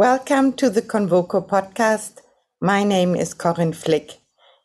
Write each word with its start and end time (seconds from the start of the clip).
Welcome 0.00 0.54
to 0.54 0.70
the 0.70 0.80
Convoco 0.80 1.46
podcast. 1.46 2.22
My 2.58 2.84
name 2.84 3.14
is 3.14 3.34
Corinne 3.34 3.74
Flick. 3.74 4.12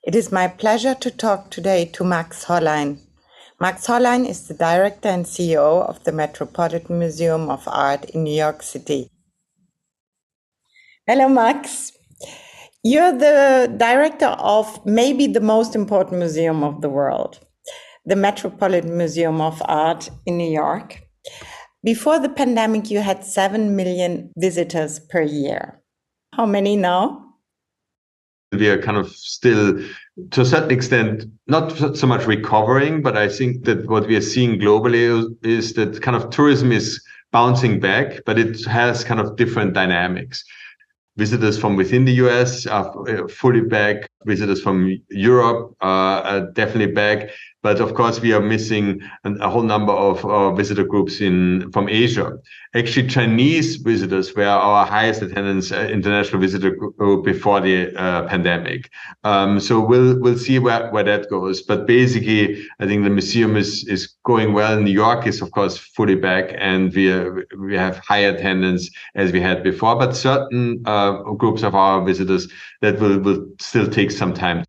It 0.02 0.16
is 0.16 0.32
my 0.32 0.48
pleasure 0.48 0.96
to 0.96 1.12
talk 1.12 1.50
today 1.50 1.84
to 1.92 2.06
Max 2.06 2.46
Hollein. 2.46 3.00
Max 3.60 3.86
Hollein 3.86 4.26
is 4.26 4.48
the 4.48 4.54
director 4.54 5.10
and 5.10 5.26
CEO 5.26 5.86
of 5.90 6.02
the 6.06 6.14
Metropolitan 6.14 7.00
Museum 7.00 7.50
of 7.50 7.68
Art 7.68 8.06
in 8.12 8.24
New 8.24 8.34
York 8.34 8.64
City. 8.64 9.12
Hello, 11.06 11.28
Max. 11.28 11.92
You're 12.82 13.12
the 13.12 13.76
director 13.76 14.38
of 14.40 14.86
maybe 14.86 15.28
the 15.28 15.42
most 15.42 15.76
important 15.76 16.20
museum 16.20 16.64
of 16.64 16.80
the 16.80 16.90
world, 16.90 17.40
the 18.06 18.16
Metropolitan 18.16 18.96
Museum 18.96 19.42
of 19.42 19.62
Art 19.66 20.10
in 20.26 20.38
New 20.38 20.50
York. 20.50 21.05
Before 21.86 22.18
the 22.18 22.30
pandemic, 22.30 22.90
you 22.90 23.00
had 23.02 23.24
7 23.24 23.76
million 23.76 24.32
visitors 24.38 24.98
per 24.98 25.22
year. 25.22 25.80
How 26.34 26.48
many 26.48 26.76
now? 26.76 27.36
We 28.52 28.70
are 28.70 28.82
kind 28.82 28.98
of 28.98 29.12
still, 29.12 29.80
to 30.32 30.42
a 30.42 30.46
certain 30.46 30.72
extent, 30.72 31.26
not 31.46 31.96
so 31.96 32.08
much 32.08 32.26
recovering, 32.26 33.04
but 33.04 33.16
I 33.16 33.30
think 33.30 33.66
that 33.66 33.88
what 33.88 34.08
we 34.08 34.16
are 34.16 34.22
seeing 34.22 34.60
globally 34.60 35.36
is 35.44 35.74
that 35.74 36.02
kind 36.02 36.18
of 36.18 36.32
tourism 36.32 36.72
is 36.72 37.00
bouncing 37.32 37.80
back, 37.80 38.24
but 38.26 38.40
it 38.40 38.66
has 38.66 39.04
kind 39.04 39.20
of 39.20 39.36
different 39.36 39.74
dynamics. 39.74 40.44
Visitors 41.18 41.56
from 41.56 41.76
within 41.76 42.06
the 42.06 42.14
US 42.14 42.66
are 42.66 43.08
uh, 43.08 43.28
fully 43.28 43.62
back. 43.62 44.10
Visitors 44.26 44.60
from 44.60 45.00
Europe 45.10 45.76
are 45.82 46.50
definitely 46.52 46.94
back. 46.94 47.30
But 47.66 47.80
of 47.80 47.96
course, 47.96 48.22
we 48.22 48.32
are 48.32 48.42
missing 48.42 49.02
a 49.24 49.50
whole 49.50 49.64
number 49.64 49.92
of 49.92 50.24
uh, 50.24 50.52
visitor 50.54 50.84
groups 50.84 51.20
in 51.20 51.72
from 51.72 51.90
Asia. 51.90 52.38
Actually, 52.76 53.08
Chinese 53.08 53.78
visitors 53.78 54.36
were 54.36 54.46
our 54.46 54.86
highest 54.86 55.24
attendance 55.24 55.72
uh, 55.72 55.90
international 55.92 56.40
visitor 56.40 56.70
group 56.70 57.26
before 57.26 57.62
the 57.62 57.92
uh, 58.00 58.28
pandemic. 58.28 58.92
Um, 59.24 59.60
so 59.60 59.80
we'll 59.80 60.20
we'll 60.20 60.38
see 60.38 60.60
where, 60.60 60.92
where 60.92 61.06
that 61.06 61.28
goes. 61.32 61.64
But 61.64 61.88
basically, 61.88 62.64
I 62.80 62.86
think 62.86 63.04
the 63.04 63.10
museum 63.10 63.58
is 63.58 63.84
is 63.88 64.14
going 64.26 64.54
well. 64.54 64.80
New 64.80 64.94
York 64.94 65.26
is 65.26 65.42
of 65.42 65.50
course 65.50 65.76
fully 65.76 66.14
back, 66.14 66.54
and 66.60 66.94
we 66.94 67.12
are, 67.12 67.48
we 67.58 67.76
have 67.76 67.98
high 67.98 68.26
attendance 68.34 68.92
as 69.16 69.32
we 69.32 69.42
had 69.42 69.64
before. 69.64 69.96
But 69.96 70.16
certain 70.16 70.84
uh, 70.86 71.14
groups 71.42 71.64
of 71.64 71.74
our 71.74 72.06
visitors 72.06 72.48
that 72.82 73.00
will 73.00 73.18
will 73.18 73.44
still 73.60 73.88
take 73.88 74.12
some 74.12 74.36
time. 74.36 74.64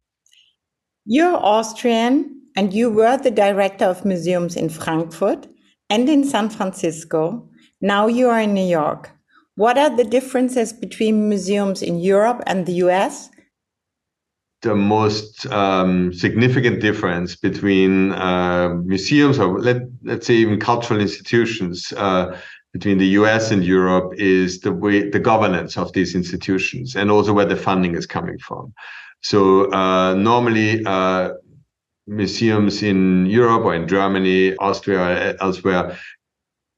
You're 1.05 1.37
Austrian 1.37 2.36
and 2.57 2.73
you 2.73 2.91
were 2.91 3.17
the 3.19 3.31
director 3.31 3.85
of 3.85 4.05
museums 4.05 4.57
in 4.57 4.69
Frankfurt 4.69 5.47
and 5.91 6.09
in 6.09 6.25
San 6.25 6.49
Francisco. 6.49 7.49
Now 7.81 8.07
you 8.07 8.29
are 8.29 8.41
in 8.41 8.55
New 8.55 8.67
York. 8.67 9.11
What 9.57 9.79
are 9.79 9.95
the 9.95 10.05
differences 10.05 10.73
between 10.73 11.29
museums 11.29 11.83
in 11.83 11.99
Europe 11.99 12.43
and 12.47 12.67
the 12.67 12.73
US? 12.85 13.31
The 14.63 14.75
most 14.75 15.47
um, 15.47 16.13
significant 16.13 16.81
difference 16.81 17.37
between 17.37 18.13
uh, 18.13 18.71
museums, 18.85 19.39
or 19.39 19.61
let, 19.61 19.83
let's 20.03 20.27
say 20.27 20.35
even 20.35 20.59
cultural 20.59 21.01
institutions, 21.01 21.93
uh, 21.97 22.39
between 22.73 22.99
the 22.99 23.07
US 23.21 23.51
and 23.51 23.65
Europe 23.65 24.13
is 24.19 24.61
the 24.61 24.73
way 24.73 25.09
the 25.09 25.19
governance 25.19 25.79
of 25.79 25.93
these 25.93 26.15
institutions 26.15 26.97
and 26.97 27.11
also 27.11 27.33
where 27.33 27.47
the 27.47 27.57
funding 27.57 27.95
is 27.95 28.07
coming 28.07 28.39
from. 28.39 28.73
So 29.23 29.73
uh, 29.73 30.15
normally 30.15 30.85
uh, 30.85 31.31
museums 32.07 32.83
in 32.83 33.27
Europe 33.27 33.65
or 33.65 33.75
in 33.75 33.89
Germany, 33.89 34.57
Austria, 34.57 35.37
elsewhere, 35.41 35.97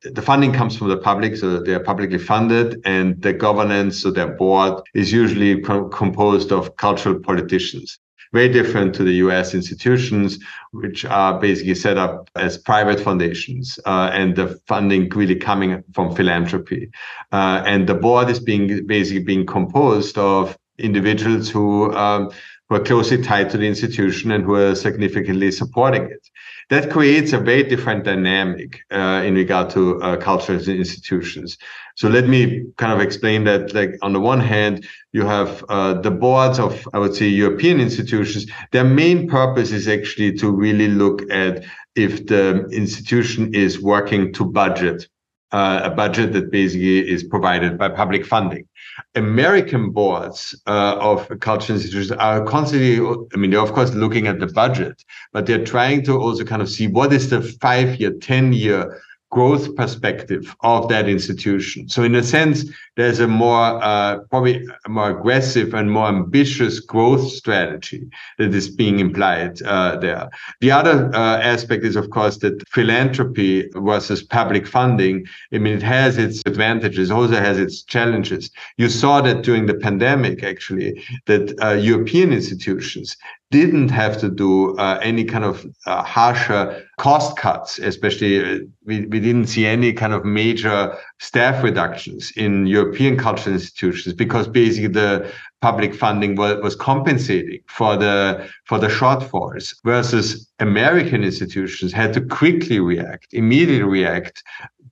the 0.02 0.22
funding 0.22 0.52
comes 0.52 0.76
from 0.76 0.88
the 0.88 0.96
public, 0.96 1.36
so 1.36 1.58
they 1.60 1.74
are 1.74 1.80
publicly 1.80 2.18
funded, 2.18 2.80
and 2.84 3.20
the 3.20 3.32
governance, 3.32 4.00
so 4.00 4.10
their 4.10 4.28
board, 4.28 4.82
is 4.94 5.12
usually 5.12 5.60
co- 5.60 5.88
composed 5.88 6.52
of 6.52 6.76
cultural 6.76 7.18
politicians. 7.18 7.98
Very 8.32 8.48
different 8.50 8.94
to 8.94 9.04
the 9.04 9.14
US 9.14 9.54
institutions, 9.54 10.38
which 10.72 11.04
are 11.04 11.40
basically 11.40 11.74
set 11.74 11.96
up 11.96 12.30
as 12.36 12.58
private 12.58 13.00
foundations, 13.00 13.78
uh, 13.86 14.10
and 14.12 14.36
the 14.36 14.60
funding 14.66 15.08
really 15.08 15.36
coming 15.36 15.82
from 15.94 16.14
philanthropy. 16.14 16.90
Uh, 17.32 17.62
and 17.66 17.88
the 17.88 17.94
board 17.94 18.28
is 18.28 18.38
being 18.38 18.86
basically 18.86 19.24
being 19.24 19.46
composed 19.46 20.16
of 20.18 20.56
individuals 20.78 21.48
who 21.50 21.92
um, 21.96 22.30
who 22.68 22.76
are 22.76 22.80
closely 22.80 23.22
tied 23.22 23.48
to 23.50 23.56
the 23.56 23.66
institution 23.66 24.30
and 24.30 24.44
who 24.44 24.54
are 24.54 24.74
significantly 24.74 25.50
supporting 25.50 26.04
it. 26.04 26.28
That 26.68 26.90
creates 26.90 27.32
a 27.32 27.38
very 27.38 27.62
different 27.62 28.04
dynamic 28.04 28.80
uh, 28.92 29.22
in 29.24 29.34
regard 29.34 29.70
to 29.70 30.02
uh, 30.02 30.16
and 30.48 30.68
institutions. 30.68 31.56
So 31.96 32.08
let 32.08 32.28
me 32.28 32.66
kind 32.76 32.92
of 32.92 33.00
explain 33.00 33.44
that. 33.44 33.72
Like 33.74 33.96
on 34.02 34.12
the 34.12 34.20
one 34.20 34.40
hand, 34.40 34.86
you 35.12 35.24
have 35.24 35.64
uh, 35.70 35.94
the 35.94 36.10
boards 36.10 36.58
of, 36.58 36.86
I 36.92 36.98
would 36.98 37.14
say, 37.14 37.26
European 37.26 37.80
institutions. 37.80 38.46
Their 38.72 38.84
main 38.84 39.28
purpose 39.28 39.72
is 39.72 39.88
actually 39.88 40.34
to 40.34 40.50
really 40.50 40.88
look 40.88 41.22
at 41.30 41.64
if 41.96 42.26
the 42.26 42.66
institution 42.70 43.54
is 43.54 43.80
working 43.80 44.32
to 44.34 44.44
budget 44.44 45.08
uh, 45.52 45.80
a 45.84 45.90
budget 45.90 46.32
that 46.32 46.50
basically 46.50 47.08
is 47.08 47.24
provided 47.24 47.78
by 47.78 47.88
public 47.88 48.26
funding. 48.26 48.66
American 49.14 49.90
boards 49.90 50.54
uh, 50.66 50.96
of 51.00 51.28
cultural 51.40 51.78
institutions 51.78 52.12
are 52.12 52.44
constantly, 52.44 52.98
I 53.32 53.36
mean, 53.36 53.50
they're 53.50 53.60
of 53.60 53.72
course 53.72 53.94
looking 53.94 54.26
at 54.26 54.40
the 54.40 54.46
budget, 54.46 55.04
but 55.32 55.46
they're 55.46 55.64
trying 55.64 56.02
to 56.04 56.18
also 56.18 56.44
kind 56.44 56.62
of 56.62 56.68
see 56.68 56.88
what 56.88 57.12
is 57.12 57.30
the 57.30 57.42
five 57.60 57.96
year, 57.96 58.12
10 58.12 58.52
year 58.52 59.00
growth 59.30 59.74
perspective 59.76 60.54
of 60.60 60.88
that 60.88 61.08
institution. 61.08 61.88
So 61.88 62.02
in 62.02 62.14
a 62.14 62.22
sense, 62.22 62.64
there's 62.96 63.20
a 63.20 63.28
more 63.28 63.82
uh, 63.82 64.20
probably 64.30 64.66
a 64.86 64.88
more 64.88 65.10
aggressive 65.10 65.74
and 65.74 65.90
more 65.90 66.08
ambitious 66.08 66.80
growth 66.80 67.30
strategy 67.30 68.08
that 68.38 68.54
is 68.54 68.68
being 68.68 68.98
implied 69.00 69.60
uh, 69.62 69.96
there. 69.96 70.28
The 70.60 70.70
other 70.70 71.10
uh, 71.14 71.38
aspect 71.38 71.84
is, 71.84 71.96
of 71.96 72.10
course, 72.10 72.38
that 72.38 72.66
philanthropy 72.68 73.68
versus 73.74 74.22
public 74.22 74.66
funding. 74.66 75.26
I 75.52 75.58
mean, 75.58 75.74
it 75.74 75.82
has 75.82 76.18
its 76.18 76.42
advantages, 76.46 77.10
also 77.10 77.36
has 77.36 77.58
its 77.58 77.82
challenges. 77.82 78.50
You 78.78 78.88
saw 78.88 79.20
that 79.20 79.42
during 79.42 79.66
the 79.66 79.74
pandemic, 79.74 80.42
actually, 80.42 81.04
that 81.26 81.54
uh, 81.62 81.74
European 81.74 82.32
institutions 82.32 83.16
didn't 83.50 83.88
have 83.88 84.18
to 84.20 84.28
do 84.28 84.76
uh, 84.76 85.00
any 85.02 85.24
kind 85.24 85.44
of 85.44 85.64
uh, 85.86 86.02
harsher 86.02 86.84
cost 86.98 87.36
cuts, 87.36 87.78
especially 87.78 88.44
uh, 88.44 88.58
we, 88.84 89.06
we 89.06 89.20
didn't 89.20 89.46
see 89.46 89.64
any 89.64 89.92
kind 89.92 90.12
of 90.12 90.24
major 90.24 90.94
staff 91.18 91.64
reductions 91.64 92.30
in 92.36 92.66
European 92.66 93.16
cultural 93.16 93.54
institutions 93.54 94.14
because 94.14 94.46
basically 94.46 94.88
the 94.88 95.32
public 95.62 95.94
funding 95.94 96.36
was, 96.36 96.62
was 96.62 96.76
compensating 96.76 97.60
for 97.66 97.96
the 97.96 98.46
for 98.64 98.78
the 98.78 98.88
shortfalls 98.88 99.74
versus 99.82 100.46
American 100.60 101.24
institutions 101.24 101.92
had 101.92 102.12
to 102.12 102.20
quickly 102.20 102.80
react, 102.80 103.32
immediately 103.32 103.82
react 103.82 104.42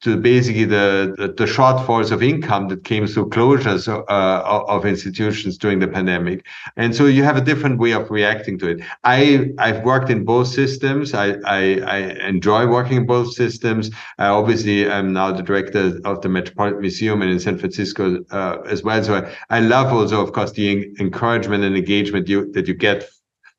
to 0.03 0.17
basically 0.17 0.65
the, 0.65 1.35
the, 1.37 1.47
shortfalls 1.47 2.11
of 2.11 2.23
income 2.23 2.69
that 2.69 2.85
came 2.85 3.07
through 3.07 3.29
closures 3.31 3.89
uh, 3.89 4.65
of 4.67 4.85
institutions 4.85 5.57
during 5.57 5.79
the 5.79 5.89
pandemic. 5.89 6.45
And 6.77 6.95
so 6.95 7.07
you 7.07 7.23
have 7.23 7.37
a 7.37 7.41
different 7.41 7.79
way 7.79 7.93
of 7.93 8.11
reacting 8.11 8.59
to 8.59 8.69
it. 8.69 8.81
I, 9.05 9.51
I've 9.59 9.85
worked 9.85 10.11
in 10.11 10.25
both 10.25 10.49
systems. 10.49 11.15
I, 11.15 11.37
I, 11.47 11.81
I 11.81 11.97
enjoy 12.27 12.67
working 12.67 12.97
in 12.99 13.07
both 13.07 13.33
systems. 13.35 13.91
I 14.19 14.27
obviously 14.27 14.87
am 14.87 15.13
now 15.13 15.33
the 15.33 15.43
director 15.43 16.01
of 16.05 16.21
the 16.21 16.29
Metropolitan 16.29 16.81
Museum 16.81 17.23
and 17.23 17.31
in 17.31 17.41
San 17.41 17.59
Francisco 17.59 18.25
uh, 18.31 18.59
as 18.67 18.83
well. 18.83 19.03
So 19.03 19.15
I, 19.15 19.57
I 19.57 19.61
love 19.61 19.93
also, 19.93 20.21
of 20.21 20.33
course, 20.33 20.53
the 20.53 20.95
encouragement 20.99 21.65
and 21.65 21.77
engagement 21.77 22.29
you, 22.29 22.51
that 22.53 22.67
you 22.67 22.75
get 22.75 23.09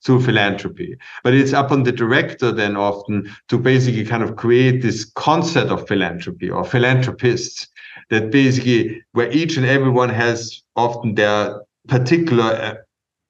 through 0.07 0.21
philanthropy. 0.21 0.97
But 1.21 1.33
it's 1.33 1.51
up 1.51 1.69
on 1.69 1.83
the 1.83 1.91
director 1.91 2.49
then 2.49 2.77
often 2.77 3.29
to 3.49 3.57
basically 3.59 4.05
kind 4.05 4.23
of 4.23 4.37
create 4.37 4.81
this 4.81 5.03
concept 5.03 5.69
of 5.69 5.85
philanthropy 5.85 6.49
or 6.49 6.63
philanthropists 6.63 7.67
that 8.09 8.31
basically 8.31 9.03
where 9.11 9.29
each 9.31 9.57
and 9.57 9.65
everyone 9.65 10.07
has 10.09 10.63
often 10.77 11.15
their 11.15 11.61
particular 11.89 12.45
uh, 12.45 12.75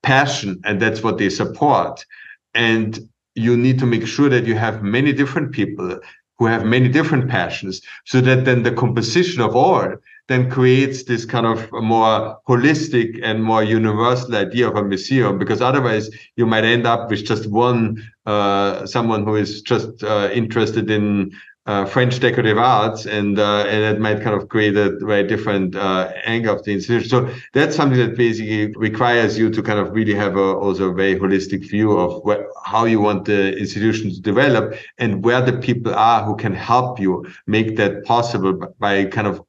passion 0.04 0.62
and 0.66 0.80
that's 0.80 1.02
what 1.02 1.18
they 1.18 1.32
support. 1.32 2.06
And 2.54 3.00
you 3.34 3.58
need 3.58 3.80
to 3.80 3.88
make 3.88 4.06
sure 4.06 4.30
that 4.30 4.46
you 4.46 4.54
have 4.54 4.84
many 4.84 5.14
different 5.14 5.52
people 5.54 6.00
who 6.38 6.46
have 6.46 6.64
many 6.64 6.90
different 6.90 7.28
passions 7.28 7.82
so 8.06 8.22
that 8.22 8.46
then 8.46 8.62
the 8.62 8.72
composition 8.72 9.42
of 9.42 9.56
all 9.56 9.96
then 10.28 10.50
creates 10.50 11.04
this 11.04 11.26
kind 11.26 11.46
of 11.46 11.72
more 11.72 12.40
holistic 12.48 13.20
and 13.24 13.44
more 13.44 13.64
universal 13.64 14.36
idea 14.36 14.68
of 14.68 14.76
a 14.76 14.84
museum 14.84 15.38
because 15.38 15.62
otherwise 15.62 16.10
you 16.36 16.46
might 16.46 16.66
end 16.66 16.86
up 16.86 17.10
with 17.10 17.26
just 17.26 17.48
one 17.48 18.02
uh, 18.26 18.86
someone 18.86 19.24
who 19.24 19.36
is 19.36 19.62
just 19.62 20.04
uh, 20.04 20.30
interested 20.34 20.92
in 20.92 21.32
uh, 21.68 21.86
French 21.86 22.22
decorative 22.22 22.58
arts, 22.58 23.06
and 23.06 23.38
uh, 23.38 23.66
and 23.68 23.84
it 23.84 24.00
might 24.00 24.22
kind 24.22 24.42
of 24.42 24.48
create 24.48 24.78
a 24.78 24.98
very 25.02 25.28
different 25.28 25.76
uh, 25.76 26.10
angle 26.26 26.56
of 26.56 26.64
the 26.64 26.72
institution. 26.72 27.10
So 27.10 27.30
that's 27.54 27.76
something 27.76 28.00
that 28.00 28.16
basically 28.16 28.74
requires 28.78 29.38
you 29.38 29.50
to 29.50 29.62
kind 29.62 29.78
of 29.78 29.92
really 29.92 30.14
have 30.14 30.38
a, 30.38 30.40
also 30.40 30.92
a 30.92 30.94
very 30.94 31.20
holistic 31.20 31.70
view 31.70 31.92
of 31.98 32.24
how 32.64 32.86
you 32.86 33.02
want 33.02 33.26
the 33.26 33.58
institution 33.58 34.12
to 34.12 34.22
develop 34.22 34.76
and 34.98 35.26
where 35.26 35.42
the 35.42 35.58
people 35.58 35.94
are 35.94 36.24
who 36.24 36.38
can 36.38 36.54
help 36.54 37.02
you 37.02 37.26
make 37.48 37.76
that 37.76 38.06
possible 38.06 38.54
by 38.80 39.04
kind 39.04 39.28
of 39.28 39.42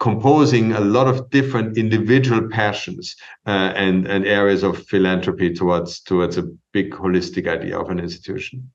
composing 0.00 0.72
a 0.72 0.80
lot 0.80 1.06
of 1.06 1.30
different 1.30 1.76
individual 1.76 2.48
passions 2.48 3.16
uh, 3.46 3.72
and 3.74 4.06
and 4.06 4.26
areas 4.26 4.62
of 4.62 4.86
philanthropy 4.86 5.52
towards 5.52 6.00
towards 6.00 6.38
a 6.38 6.44
big 6.72 6.92
holistic 6.92 7.48
idea 7.48 7.78
of 7.78 7.90
an 7.90 7.98
institution. 7.98 8.70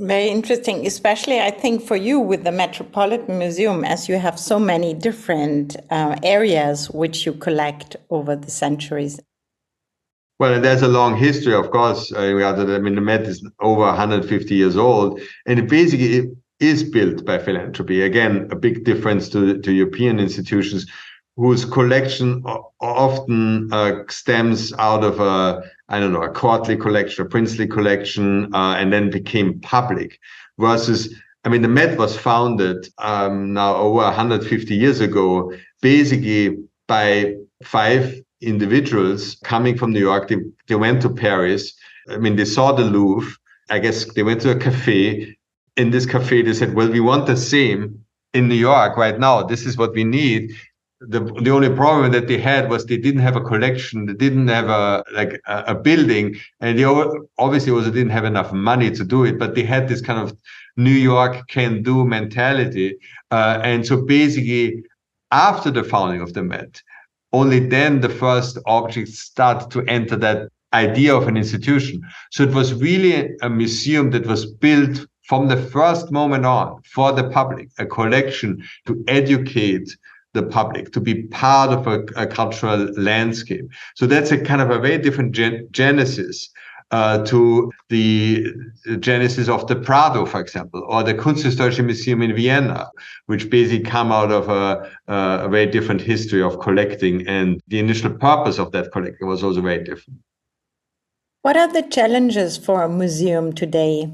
Very 0.00 0.28
interesting, 0.28 0.86
especially 0.86 1.40
I 1.40 1.50
think 1.50 1.82
for 1.82 1.96
you 1.96 2.20
with 2.20 2.44
the 2.44 2.52
Metropolitan 2.52 3.38
Museum, 3.38 3.84
as 3.84 4.08
you 4.08 4.16
have 4.18 4.38
so 4.38 4.58
many 4.58 4.94
different 4.94 5.76
uh, 5.90 6.14
areas 6.22 6.88
which 6.90 7.26
you 7.26 7.32
collect 7.32 7.96
over 8.08 8.36
the 8.36 8.50
centuries. 8.50 9.18
Well, 10.38 10.54
and 10.54 10.64
there's 10.64 10.82
a 10.82 10.88
long 10.88 11.16
history, 11.16 11.52
of 11.52 11.72
course. 11.72 12.12
Uh, 12.12 12.20
I 12.20 12.78
mean, 12.78 12.94
the 12.94 13.00
Met 13.00 13.22
is 13.22 13.44
over 13.60 13.80
150 13.80 14.54
years 14.54 14.76
old, 14.76 15.20
and 15.46 15.58
it 15.58 15.68
basically 15.68 16.14
it 16.18 16.30
is 16.60 16.82
built 16.82 17.24
by 17.24 17.38
philanthropy. 17.38 18.02
Again, 18.02 18.48
a 18.50 18.56
big 18.56 18.84
difference 18.84 19.28
to, 19.30 19.58
to 19.60 19.72
European 19.72 20.18
institutions 20.18 20.86
whose 21.36 21.64
collection 21.64 22.42
often 22.80 23.72
uh, 23.72 24.02
stems 24.08 24.72
out 24.74 25.04
of 25.04 25.20
a, 25.20 25.62
I 25.88 26.00
don't 26.00 26.12
know, 26.12 26.24
a 26.24 26.30
courtly 26.30 26.76
collection, 26.76 27.24
a 27.24 27.28
princely 27.28 27.66
collection, 27.68 28.52
uh, 28.52 28.74
and 28.74 28.92
then 28.92 29.08
became 29.08 29.60
public. 29.60 30.18
Versus, 30.58 31.14
I 31.44 31.48
mean, 31.48 31.62
the 31.62 31.68
Met 31.68 31.96
was 31.96 32.18
founded 32.18 32.88
um, 32.98 33.52
now 33.52 33.76
over 33.76 34.02
150 34.02 34.74
years 34.74 35.00
ago, 35.00 35.52
basically 35.80 36.58
by 36.88 37.34
five 37.62 38.20
individuals 38.40 39.36
coming 39.44 39.76
from 39.76 39.92
New 39.92 40.00
York, 40.00 40.28
they, 40.28 40.36
they 40.66 40.74
went 40.74 41.02
to 41.02 41.10
Paris. 41.10 41.72
I 42.08 42.18
mean, 42.18 42.34
they 42.34 42.44
saw 42.44 42.72
the 42.72 42.84
Louvre. 42.84 43.32
I 43.70 43.78
guess 43.78 44.12
they 44.14 44.22
went 44.22 44.40
to 44.42 44.50
a 44.50 44.58
cafe. 44.58 45.36
In 45.78 45.90
this 45.90 46.06
cafe, 46.06 46.42
they 46.42 46.52
said, 46.52 46.74
Well, 46.74 46.90
we 46.90 47.00
want 47.00 47.26
the 47.26 47.36
same 47.36 48.04
in 48.34 48.48
New 48.48 48.56
York 48.56 48.96
right 48.96 49.18
now. 49.18 49.42
This 49.42 49.64
is 49.64 49.78
what 49.78 49.94
we 49.94 50.04
need. 50.04 50.52
The, 51.00 51.20
the 51.20 51.50
only 51.50 51.70
problem 51.70 52.10
that 52.10 52.26
they 52.26 52.38
had 52.38 52.68
was 52.68 52.84
they 52.84 52.96
didn't 52.96 53.20
have 53.20 53.36
a 53.36 53.40
collection, 53.40 54.06
they 54.06 54.14
didn't 54.14 54.48
have 54.48 54.68
a 54.68 55.04
like 55.14 55.40
a, 55.46 55.56
a 55.68 55.74
building, 55.76 56.36
and 56.60 56.76
they 56.76 56.84
obviously 56.84 57.72
also 57.72 57.92
didn't 57.92 58.10
have 58.18 58.24
enough 58.24 58.52
money 58.52 58.90
to 58.90 59.04
do 59.04 59.24
it. 59.24 59.38
But 59.38 59.54
they 59.54 59.62
had 59.62 59.88
this 59.88 60.00
kind 60.00 60.18
of 60.18 60.36
New 60.76 60.98
York 61.12 61.46
can 61.48 61.82
do 61.84 62.04
mentality, 62.04 62.96
uh, 63.30 63.60
and 63.62 63.86
so 63.86 64.04
basically, 64.04 64.82
after 65.30 65.70
the 65.70 65.84
founding 65.84 66.20
of 66.20 66.32
the 66.32 66.42
Met, 66.42 66.82
only 67.32 67.60
then 67.60 68.00
the 68.00 68.08
first 68.08 68.58
objects 68.66 69.20
start 69.20 69.70
to 69.70 69.84
enter 69.86 70.16
that 70.16 70.48
idea 70.72 71.14
of 71.14 71.28
an 71.28 71.36
institution. 71.36 72.02
So 72.30 72.42
it 72.42 72.54
was 72.54 72.74
really 72.74 73.36
a 73.42 73.48
museum 73.48 74.10
that 74.10 74.26
was 74.26 74.46
built 74.46 75.06
from 75.28 75.48
the 75.48 75.56
first 75.56 76.10
moment 76.10 76.46
on 76.46 76.80
for 76.82 77.12
the 77.12 77.28
public, 77.28 77.68
a 77.78 77.86
collection 77.86 78.62
to 78.86 79.04
educate 79.06 79.96
the 80.32 80.42
public, 80.42 80.92
to 80.92 81.00
be 81.00 81.22
part 81.28 81.70
of 81.70 81.86
a, 81.86 82.00
a 82.16 82.26
cultural 82.26 82.88
landscape. 82.96 83.66
So 83.94 84.06
that's 84.06 84.30
a 84.30 84.38
kind 84.38 84.60
of 84.60 84.70
a 84.70 84.78
very 84.78 84.98
different 84.98 85.32
gen- 85.32 85.68
genesis 85.70 86.50
uh, 86.90 87.22
to 87.26 87.70
the 87.90 88.46
genesis 89.00 89.48
of 89.48 89.66
the 89.66 89.76
Prado, 89.76 90.24
for 90.24 90.40
example, 90.40 90.82
or 90.88 91.02
the 91.02 91.12
Kunsthistorische 91.14 91.84
Museum 91.84 92.22
in 92.22 92.34
Vienna, 92.34 92.90
which 93.26 93.50
basically 93.50 93.84
come 93.84 94.10
out 94.10 94.32
of 94.32 94.48
a, 94.48 94.90
a 95.08 95.48
very 95.48 95.66
different 95.66 96.00
history 96.00 96.42
of 96.42 96.58
collecting. 96.60 97.26
And 97.28 97.60
the 97.68 97.78
initial 97.78 98.10
purpose 98.10 98.58
of 98.58 98.72
that 98.72 98.90
collecting 98.92 99.28
was 99.28 99.44
also 99.44 99.60
very 99.60 99.84
different. 99.84 100.20
What 101.42 101.56
are 101.56 101.70
the 101.70 101.82
challenges 101.82 102.56
for 102.56 102.82
a 102.82 102.88
museum 102.88 103.52
today? 103.52 104.10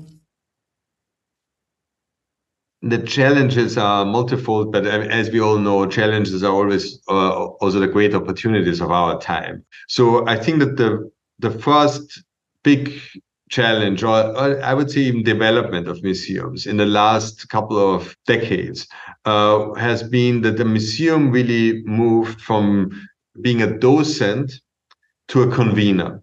The 2.84 2.98
challenges 2.98 3.78
are 3.78 4.04
multifold, 4.04 4.70
but 4.70 4.86
as 4.86 5.31
we 5.31 5.40
all 5.40 5.58
know, 5.58 5.86
challenges 5.86 6.44
are 6.44 6.52
always 6.52 7.00
uh, 7.08 7.46
also 7.62 7.81
the 7.81 7.88
great 7.88 8.14
opportunities 8.14 8.81
of 8.81 8.90
our 8.90 9.19
time. 9.20 9.64
So 9.88 10.26
I 10.28 10.36
think 10.36 10.58
that 10.58 10.76
the 10.76 11.10
the 11.38 11.50
first 11.50 12.22
big 12.62 12.92
challenge, 13.48 14.02
or, 14.02 14.19
or, 14.36 14.62
I 14.62 14.75
would 14.75 14.90
say 14.90 15.00
even 15.00 15.22
development 15.22 15.88
of 15.88 16.02
museums 16.02 16.66
in 16.66 16.76
the 16.76 16.86
last 16.86 17.48
couple 17.48 17.78
of 17.78 18.16
decades, 18.26 18.86
uh, 19.25 19.72
has 19.75 20.02
been 20.02 20.42
that 20.42 20.56
the 20.58 20.64
museum 20.64 21.31
really 21.31 21.82
moved 21.84 22.40
from 22.40 22.90
being 23.40 23.62
a 23.62 23.78
docent 23.78 24.52
to 25.28 25.42
a 25.42 25.50
convener. 25.50 26.22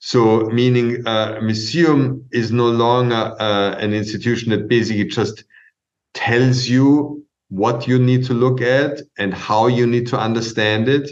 So, 0.00 0.50
meaning 0.50 1.06
uh, 1.06 1.36
a 1.38 1.42
museum 1.42 2.24
is 2.32 2.50
no 2.50 2.68
longer 2.68 3.34
uh, 3.38 3.76
an 3.78 3.94
institution 3.94 4.50
that 4.50 4.68
basically 4.68 5.04
just 5.04 5.44
tells 6.14 6.68
you 6.68 7.24
what 7.48 7.86
you 7.86 7.98
need 7.98 8.24
to 8.24 8.34
look 8.34 8.60
at 8.60 9.02
and 9.18 9.34
how 9.34 9.66
you 9.66 9.86
need 9.86 10.06
to 10.06 10.18
understand 10.18 10.88
it. 10.88 11.10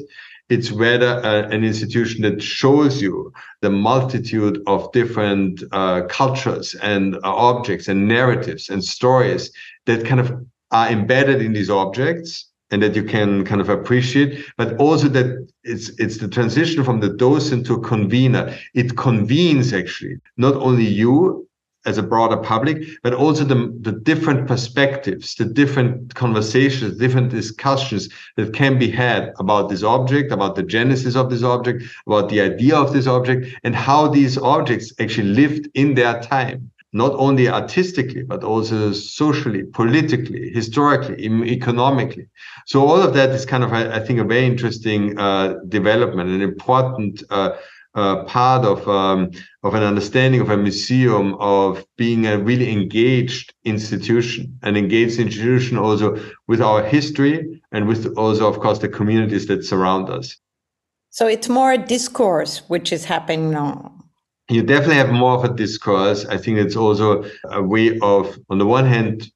It's 0.48 0.70
rather 0.70 1.20
an 1.24 1.64
institution 1.64 2.22
that 2.22 2.42
shows 2.42 3.00
you 3.00 3.32
the 3.60 3.70
multitude 3.70 4.60
of 4.66 4.90
different 4.92 5.62
uh, 5.70 6.02
cultures 6.08 6.74
and 6.82 7.14
uh, 7.16 7.20
objects 7.22 7.86
and 7.88 8.08
narratives 8.08 8.68
and 8.68 8.82
stories 8.82 9.52
that 9.86 10.04
kind 10.04 10.20
of 10.20 10.32
are 10.72 10.88
embedded 10.88 11.42
in 11.42 11.52
these 11.52 11.70
objects 11.70 12.50
and 12.70 12.82
that 12.82 12.96
you 12.96 13.04
can 13.04 13.44
kind 13.44 13.60
of 13.60 13.68
appreciate 13.68 14.44
but 14.56 14.76
also 14.76 15.08
that 15.08 15.48
it's 15.64 15.90
it's 15.98 16.18
the 16.18 16.28
transition 16.28 16.84
from 16.84 17.00
the 17.00 17.10
docent 17.10 17.66
to 17.66 17.74
a 17.74 17.80
convener. 17.80 18.56
It 18.74 18.96
convenes 18.96 19.72
actually 19.72 20.16
not 20.36 20.54
only 20.56 20.84
you 20.84 21.48
as 21.90 21.98
a 21.98 22.08
broader 22.12 22.38
public, 22.52 22.76
but 23.02 23.12
also 23.12 23.44
the, 23.44 23.60
the 23.80 23.92
different 24.10 24.46
perspectives, 24.52 25.34
the 25.34 25.44
different 25.44 26.14
conversations, 26.14 26.96
different 26.96 27.30
discussions 27.30 28.08
that 28.36 28.54
can 28.54 28.78
be 28.78 28.90
had 28.90 29.22
about 29.38 29.68
this 29.68 29.82
object, 29.82 30.32
about 30.32 30.54
the 30.54 30.62
genesis 30.76 31.14
of 31.16 31.28
this 31.28 31.42
object, 31.42 31.78
about 32.06 32.28
the 32.28 32.40
idea 32.40 32.76
of 32.76 32.92
this 32.92 33.06
object, 33.06 33.40
and 33.64 33.74
how 33.74 34.08
these 34.08 34.38
objects 34.38 34.92
actually 35.02 35.30
lived 35.42 35.68
in 35.74 35.94
their 35.94 36.20
time, 36.22 36.70
not 36.92 37.12
only 37.26 37.48
artistically, 37.48 38.22
but 38.22 38.42
also 38.42 38.92
socially, 38.92 39.62
politically, 39.80 40.50
historically, 40.60 41.16
economically. 41.56 42.26
So 42.66 42.76
all 42.88 43.00
of 43.02 43.12
that 43.14 43.30
is 43.30 43.44
kind 43.46 43.64
of, 43.64 43.72
I, 43.72 44.00
think, 44.00 44.18
a 44.18 44.24
very 44.24 44.46
interesting 44.46 45.18
uh, 45.18 45.54
development, 45.68 46.30
an 46.30 46.42
important 46.42 47.22
uh, 47.30 47.50
uh, 47.94 48.24
part 48.24 48.64
of 48.64 48.86
um, 48.88 49.30
of 49.62 49.74
an 49.74 49.82
understanding 49.82 50.40
of 50.40 50.50
a 50.50 50.56
museum 50.56 51.34
of 51.34 51.84
being 51.96 52.26
a 52.26 52.38
really 52.38 52.70
engaged 52.70 53.52
institution, 53.64 54.58
an 54.62 54.76
engaged 54.76 55.18
institution 55.18 55.76
also 55.76 56.18
with 56.46 56.60
our 56.60 56.82
history 56.82 57.62
and 57.72 57.88
with 57.88 58.06
also, 58.16 58.48
of 58.48 58.60
course, 58.60 58.78
the 58.78 58.88
communities 58.88 59.46
that 59.46 59.64
surround 59.64 60.08
us. 60.08 60.36
So 61.10 61.26
it's 61.26 61.48
more 61.48 61.72
a 61.72 61.78
discourse 61.78 62.62
which 62.68 62.92
is 62.92 63.04
happening 63.04 63.50
now. 63.50 63.92
You 64.48 64.62
definitely 64.62 64.96
have 64.96 65.10
more 65.10 65.34
of 65.34 65.44
a 65.44 65.54
discourse. 65.54 66.24
I 66.24 66.36
think 66.36 66.58
it's 66.58 66.76
also 66.76 67.24
a 67.44 67.62
way 67.62 67.98
of, 68.00 68.38
on 68.48 68.58
the 68.58 68.66
one 68.66 68.84
hand, 68.84 69.30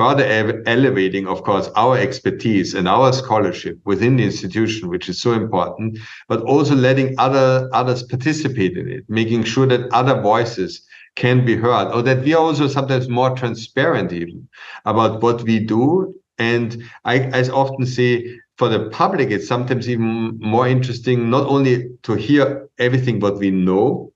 further 0.00 0.62
elevating, 0.66 1.26
of 1.26 1.42
course, 1.42 1.68
our 1.76 1.98
expertise 1.98 2.72
and 2.72 2.88
our 2.88 3.12
scholarship 3.12 3.78
within 3.84 4.16
the 4.16 4.24
institution, 4.24 4.88
which 4.88 5.10
is 5.10 5.20
so 5.20 5.32
important, 5.32 5.98
but 6.26 6.40
also 6.52 6.74
letting 6.74 7.14
other 7.18 7.68
others 7.74 8.02
participate 8.02 8.78
in 8.78 8.88
it, 8.88 9.04
making 9.08 9.44
sure 9.44 9.66
that 9.66 9.92
other 9.92 10.16
voices 10.22 10.86
can 11.16 11.44
be 11.44 11.54
heard, 11.54 11.92
or 11.92 12.00
that 12.00 12.24
we 12.24 12.32
are 12.32 12.42
also 12.42 12.66
sometimes 12.66 13.10
more 13.10 13.36
transparent 13.36 14.10
even 14.10 14.48
about 14.86 15.22
what 15.22 15.42
we 15.42 15.58
do. 15.58 16.14
And 16.38 16.82
I, 17.04 17.16
I 17.38 17.42
often 17.50 17.84
say, 17.84 18.40
for 18.56 18.70
the 18.70 18.88
public, 18.88 19.30
it's 19.30 19.48
sometimes 19.48 19.86
even 19.86 20.38
more 20.40 20.66
interesting 20.66 21.28
not 21.28 21.46
only 21.46 21.90
to 22.04 22.14
hear 22.14 22.70
everything 22.78 23.20
what 23.20 23.36
we 23.36 23.50
know, 23.50 24.14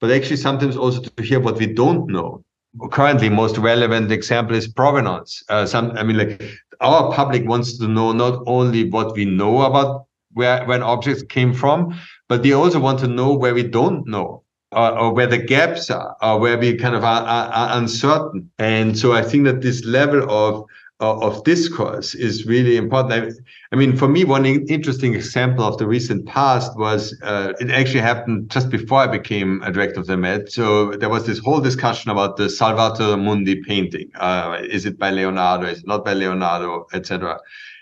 but 0.00 0.10
actually 0.10 0.38
sometimes 0.48 0.76
also 0.76 1.00
to 1.00 1.22
hear 1.22 1.38
what 1.38 1.58
we 1.58 1.66
don't 1.66 2.08
know 2.08 2.42
currently 2.90 3.28
most 3.28 3.58
relevant 3.58 4.10
example 4.10 4.56
is 4.56 4.68
provenance. 4.68 5.42
Uh, 5.48 5.66
some, 5.66 5.92
I 5.92 6.02
mean, 6.02 6.18
like 6.18 6.42
our 6.80 7.12
public 7.12 7.46
wants 7.46 7.78
to 7.78 7.88
know 7.88 8.12
not 8.12 8.42
only 8.46 8.88
what 8.88 9.14
we 9.14 9.24
know 9.24 9.62
about 9.62 10.06
where 10.32 10.64
when 10.66 10.82
objects 10.82 11.22
came 11.22 11.52
from, 11.52 11.98
but 12.28 12.42
they 12.42 12.52
also 12.52 12.80
want 12.80 12.98
to 13.00 13.06
know 13.06 13.34
where 13.34 13.54
we 13.54 13.62
don't 13.62 14.06
know. 14.06 14.42
Or, 14.74 14.98
or 14.98 15.12
where 15.12 15.26
the 15.26 15.36
gaps 15.36 15.90
are, 15.90 16.16
or 16.22 16.40
where 16.40 16.56
we 16.56 16.78
kind 16.78 16.94
of 16.94 17.04
are, 17.04 17.20
are, 17.20 17.52
are 17.52 17.78
uncertain. 17.78 18.50
And 18.58 18.98
so 18.98 19.12
I 19.12 19.20
think 19.20 19.44
that 19.44 19.60
this 19.60 19.84
level 19.84 20.24
of 20.30 20.64
of 21.02 21.42
discourse 21.44 22.14
is 22.14 22.46
really 22.46 22.76
important. 22.76 23.12
I, 23.12 23.74
I, 23.74 23.76
mean, 23.76 23.96
for 23.96 24.06
me, 24.06 24.24
one 24.24 24.46
interesting 24.46 25.14
example 25.14 25.64
of 25.64 25.76
the 25.78 25.86
recent 25.86 26.26
past 26.26 26.78
was 26.78 27.18
uh, 27.22 27.52
it 27.60 27.70
actually 27.70 28.00
happened 28.00 28.50
just 28.50 28.70
before 28.70 29.00
I 29.00 29.08
became 29.08 29.62
a 29.62 29.72
director 29.72 30.00
of 30.00 30.06
the 30.06 30.16
Met. 30.16 30.52
So 30.52 30.92
there 30.92 31.08
was 31.08 31.26
this 31.26 31.38
whole 31.38 31.60
discussion 31.60 32.10
about 32.10 32.36
the 32.36 32.48
Salvator 32.48 33.16
Mundi 33.16 33.62
painting. 33.62 34.10
Uh, 34.14 34.58
is 34.62 34.86
it 34.86 34.98
by 34.98 35.10
Leonardo? 35.10 35.66
Is 35.66 35.80
it 35.80 35.86
not 35.86 36.04
by 36.04 36.14
Leonardo, 36.14 36.86
etc. 36.92 37.38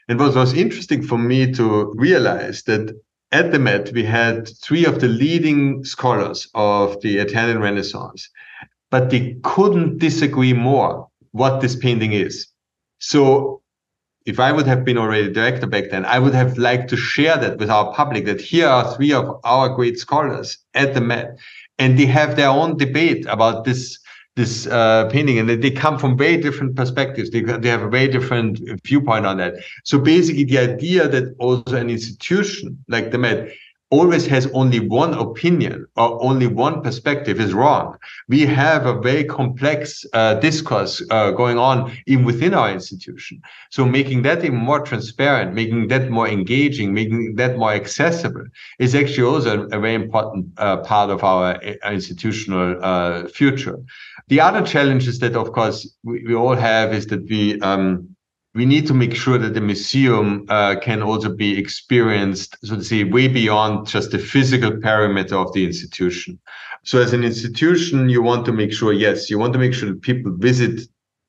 And 0.09 0.19
what 0.19 0.35
was 0.35 0.55
interesting 0.55 1.03
for 1.03 1.19
me 1.19 1.53
to 1.53 1.93
realize 1.97 2.63
that 2.65 2.99
at 3.33 3.53
the 3.53 3.59
Met 3.59 3.93
we 3.93 4.03
had 4.03 4.49
three 4.63 4.85
of 4.85 5.01
the 5.01 5.09
leading 5.09 5.85
scholars 5.85 6.49
of 6.55 7.01
the 7.03 7.19
Italian 7.19 7.61
Renaissance, 7.61 8.29
but 8.91 9.11
they 9.11 9.37
couldn't 9.43 9.99
disagree 9.99 10.53
more 10.53 11.09
what 11.33 11.61
this 11.61 11.77
painting 11.77 12.13
is. 12.13 12.50
So 13.01 13.63
if 14.27 14.39
I 14.39 14.53
would 14.53 14.67
have 14.67 14.85
been 14.85 14.99
already 14.99 15.33
director 15.33 15.67
back 15.67 15.91
then, 15.91 16.05
I 16.05 16.19
would 16.19 16.35
have 16.35 16.59
liked 16.59 16.89
to 16.91 16.97
share 16.97 17.37
that 17.39 17.59
with 17.59 17.71
our 17.71 17.93
public 17.95 18.27
that 18.27 18.41
here 18.41 18.69
are 18.69 18.95
three 18.95 19.13
of 19.13 19.41
our 19.45 19.71
great 19.71 19.99
scholars 19.99 20.59
at 20.75 20.95
the 20.95 21.01
Met, 21.01 21.39
and 21.79 21.99
they 21.99 22.07
have 22.07 22.37
their 22.37 22.51
own 22.51 22.77
debate 22.77 23.27
about 23.27 23.65
this 23.65 23.99
this 24.37 24.67
uh, 24.69 25.09
painting, 25.11 25.39
and 25.39 25.49
they 25.49 25.71
come 25.71 25.99
from 25.99 26.17
very 26.17 26.37
different 26.37 26.77
perspectives. 26.77 27.31
They, 27.31 27.41
they 27.41 27.69
have 27.69 27.83
a 27.83 27.89
very 27.89 28.07
different 28.09 28.61
viewpoint 28.85 29.27
on 29.27 29.39
that. 29.39 29.55
So 29.85 29.99
basically, 29.99 30.45
the 30.45 30.59
idea 30.59 31.09
that 31.09 31.35
also 31.39 31.77
an 31.77 31.91
institution 31.91 32.83
like 32.89 33.11
the 33.11 33.19
Met 33.19 33.53
always 33.91 34.27
has 34.27 34.47
only 34.53 34.81
one 34.81 35.15
opinion 35.15 35.87
or 35.97 36.23
only 36.23 36.47
one 36.47 36.81
perspective 36.83 37.41
is 37.41 37.53
wrong. 37.53 37.97
We 38.29 38.47
have 38.47 38.87
a 38.87 38.99
very 39.01 39.25
complex 39.25 40.07
uh, 40.13 40.35
discourse 40.35 41.03
uh, 41.11 41.33
going 41.33 41.59
on 41.59 41.93
even 42.07 42.25
within 42.25 42.55
our 42.55 42.71
institution. 42.71 43.43
So 43.71 43.85
making 43.85 44.23
that 44.23 44.45
even 44.45 44.59
more 44.59 44.81
transparent, 44.81 45.55
making 45.55 45.89
that 45.89 46.09
more 46.09 46.29
engaging, 46.29 46.95
making 46.95 47.35
that 47.37 47.59
more 47.59 47.73
accessible 47.73 48.45
is 48.79 48.95
actually 48.95 49.25
also 49.25 49.67
a, 49.67 49.81
very 49.81 49.95
important 49.95 50.47
uh, 50.57 50.79
part 50.79 51.11
of 51.11 51.25
our 51.25 51.57
uh, 51.57 51.91
institutional 51.91 52.79
uh, 52.83 53.27
future. 53.29 53.79
The 54.29 54.41
other 54.41 54.65
challenges 54.65 55.19
that, 55.19 55.35
of 55.35 55.53
course, 55.53 55.97
we, 56.05 56.25
we 56.27 56.35
all 56.35 56.55
have 56.55 56.95
is 56.95 57.07
that 57.07 57.29
we 57.29 57.61
um, 57.61 58.15
we 58.55 58.67
need 58.67 58.87
to 58.89 58.95
make 58.95 59.15
sure 59.15 59.39
that 59.39 59.55
the 59.55 59.61
museum 59.61 60.45
uh, 60.49 60.75
can 60.81 61.03
also 61.03 61.35
be 61.35 61.57
experienced, 61.57 62.57
so 62.65 62.77
to 62.77 62.85
say, 62.85 63.05
way 63.05 63.29
beyond 63.29 63.87
just 63.87 64.11
the 64.11 64.19
physical 64.19 64.73
perimeter 64.79 65.37
of 65.37 65.53
the 65.53 65.65
institution. 65.65 66.39
So, 66.83 67.01
as 67.01 67.13
an 67.13 67.23
institution, 67.23 68.09
you 68.09 68.23
want 68.23 68.45
to 68.47 68.53
make 68.53 68.73
sure, 68.73 68.93
yes, 68.93 69.31
you 69.31 69.39
want 69.39 69.53
to 69.53 69.59
make 69.59 69.75
sure 69.75 69.91
that 69.91 70.03
people 70.03 70.33
visit 70.37 70.81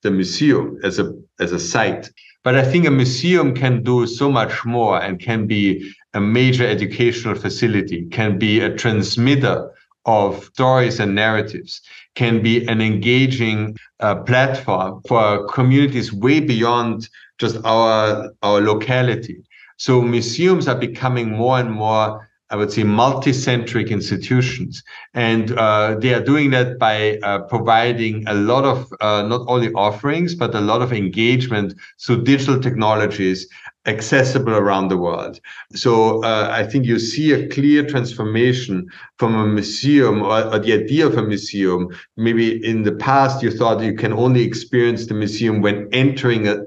the 0.01 0.09
museum 0.09 0.77
as 0.83 0.97
a 0.97 1.13
as 1.39 1.51
a 1.51 1.59
site. 1.59 2.09
But 2.43 2.55
I 2.55 2.63
think 2.63 2.87
a 2.87 2.91
museum 2.91 3.53
can 3.53 3.83
do 3.83 4.07
so 4.07 4.31
much 4.31 4.65
more 4.65 4.99
and 4.99 5.19
can 5.19 5.45
be 5.45 5.93
a 6.15 6.19
major 6.19 6.65
educational 6.65 7.35
facility, 7.35 8.07
can 8.09 8.39
be 8.39 8.61
a 8.61 8.75
transmitter 8.75 9.69
of 10.05 10.45
stories 10.45 10.99
and 10.99 11.13
narratives 11.13 11.81
can 12.15 12.41
be 12.41 12.65
an 12.67 12.81
engaging 12.81 13.77
uh, 13.99 14.15
platform 14.15 15.01
for 15.07 15.47
communities 15.47 16.11
way 16.11 16.39
beyond 16.39 17.07
just 17.37 17.57
our 17.63 18.31
our 18.43 18.61
locality. 18.61 19.43
So 19.77 20.01
museums 20.01 20.67
are 20.67 20.75
becoming 20.75 21.31
more 21.31 21.59
and 21.59 21.71
more 21.71 22.27
I 22.51 22.57
would 22.57 22.71
say 22.71 22.83
multi-centric 22.83 23.91
institutions, 23.91 24.83
and 25.13 25.53
uh, 25.57 25.95
they 25.97 26.13
are 26.13 26.21
doing 26.21 26.51
that 26.51 26.77
by 26.77 27.17
uh, 27.19 27.39
providing 27.43 28.25
a 28.27 28.33
lot 28.33 28.65
of 28.65 28.93
uh, 28.99 29.21
not 29.21 29.45
only 29.47 29.71
offerings 29.71 30.35
but 30.35 30.53
a 30.53 30.59
lot 30.59 30.81
of 30.81 30.91
engagement 30.91 31.73
through 32.05 32.23
digital 32.23 32.59
technologies 32.59 33.47
accessible 33.85 34.53
around 34.53 34.89
the 34.89 34.97
world. 34.97 35.39
So 35.73 36.23
uh, 36.23 36.49
I 36.51 36.63
think 36.63 36.85
you 36.85 36.99
see 36.99 37.31
a 37.31 37.47
clear 37.47 37.85
transformation 37.85 38.87
from 39.17 39.35
a 39.35 39.47
museum 39.47 40.21
or, 40.21 40.43
or, 40.53 40.59
the 40.59 40.73
idea 40.73 41.07
of 41.07 41.17
a 41.17 41.23
museum. 41.23 41.89
Maybe 42.15 42.63
in 42.65 42.83
the 42.83 42.91
past 42.91 43.41
you 43.41 43.49
thought 43.49 43.81
you 43.81 43.95
can 43.95 44.13
only 44.13 44.43
experience 44.43 45.07
the 45.07 45.15
museum 45.15 45.61
when 45.61 45.89
entering 45.91 46.47
a, 46.47 46.59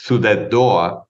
through 0.00 0.18
that 0.18 0.50
door 0.50 1.04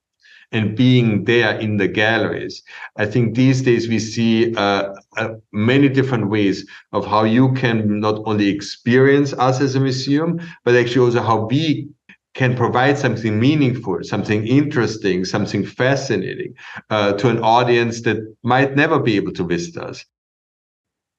and 0.50 0.76
being 0.76 1.24
there 1.24 1.58
in 1.58 1.76
the 1.76 1.88
galleries. 1.88 2.62
I 2.96 3.06
think 3.06 3.34
these 3.34 3.62
days 3.62 3.88
we 3.88 3.98
see 3.98 4.54
uh, 4.54 4.94
uh, 5.16 5.28
many 5.52 5.88
different 5.88 6.30
ways 6.30 6.64
of 6.92 7.04
how 7.06 7.24
you 7.24 7.52
can 7.54 8.00
not 8.00 8.22
only 8.24 8.48
experience 8.48 9.32
us 9.34 9.60
as 9.60 9.74
a 9.74 9.80
museum, 9.80 10.40
but 10.64 10.76
actually 10.76 11.06
also 11.06 11.22
how 11.22 11.46
we 11.46 11.88
can 12.34 12.56
provide 12.56 12.98
something 12.98 13.38
meaningful, 13.38 13.98
something 14.02 14.46
interesting, 14.46 15.24
something 15.24 15.64
fascinating 15.64 16.54
uh, 16.90 17.12
to 17.14 17.28
an 17.28 17.38
audience 17.38 18.02
that 18.02 18.18
might 18.42 18.76
never 18.76 18.98
be 18.98 19.16
able 19.16 19.32
to 19.32 19.44
visit 19.44 19.76
us. 19.76 20.04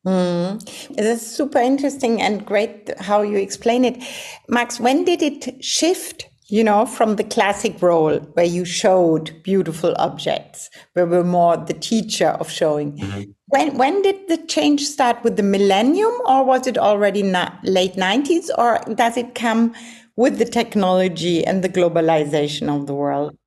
Mm. 0.05 0.95
That's 0.95 1.25
super 1.25 1.57
interesting 1.57 2.22
and 2.22 2.45
great 2.45 2.91
how 3.00 3.22
you 3.24 3.38
explain 3.38 3.86
it. 3.86 4.03
Max, 4.48 4.79
when 4.79 5.03
did 5.03 5.24
it 5.24 5.63
shift, 5.63 6.27
you 6.48 6.63
know, 6.63 6.86
from 6.86 7.15
the 7.15 7.24
classic 7.24 7.81
role 7.81 8.19
where 8.34 8.45
you 8.45 8.65
showed 8.65 9.41
beautiful 9.41 9.95
objects, 9.98 10.69
where 10.93 11.07
we're 11.07 11.24
more 11.24 11.57
the 11.57 11.74
teacher 11.74 12.27
of 12.27 12.51
showing? 12.51 13.00
Mm-hmm. 13.00 13.31
When, 13.48 13.77
when 13.77 14.01
did 14.03 14.27
the 14.27 14.38
change 14.45 14.84
start 14.84 15.24
with 15.24 15.38
the 15.38 15.43
millennium 15.43 16.13
or 16.27 16.43
was 16.43 16.67
it 16.67 16.77
already 16.77 17.24
na- 17.24 17.53
late 17.63 17.93
90s 17.95 18.50
or 18.57 18.79
does 18.93 19.17
it 19.17 19.34
come 19.34 19.74
with 20.15 20.38
the 20.38 20.45
technology 20.45 21.45
and 21.45 21.63
the 21.63 21.69
globalization 21.69 22.69
of 22.69 22.88
the 22.88 22.93
world? 22.93 23.38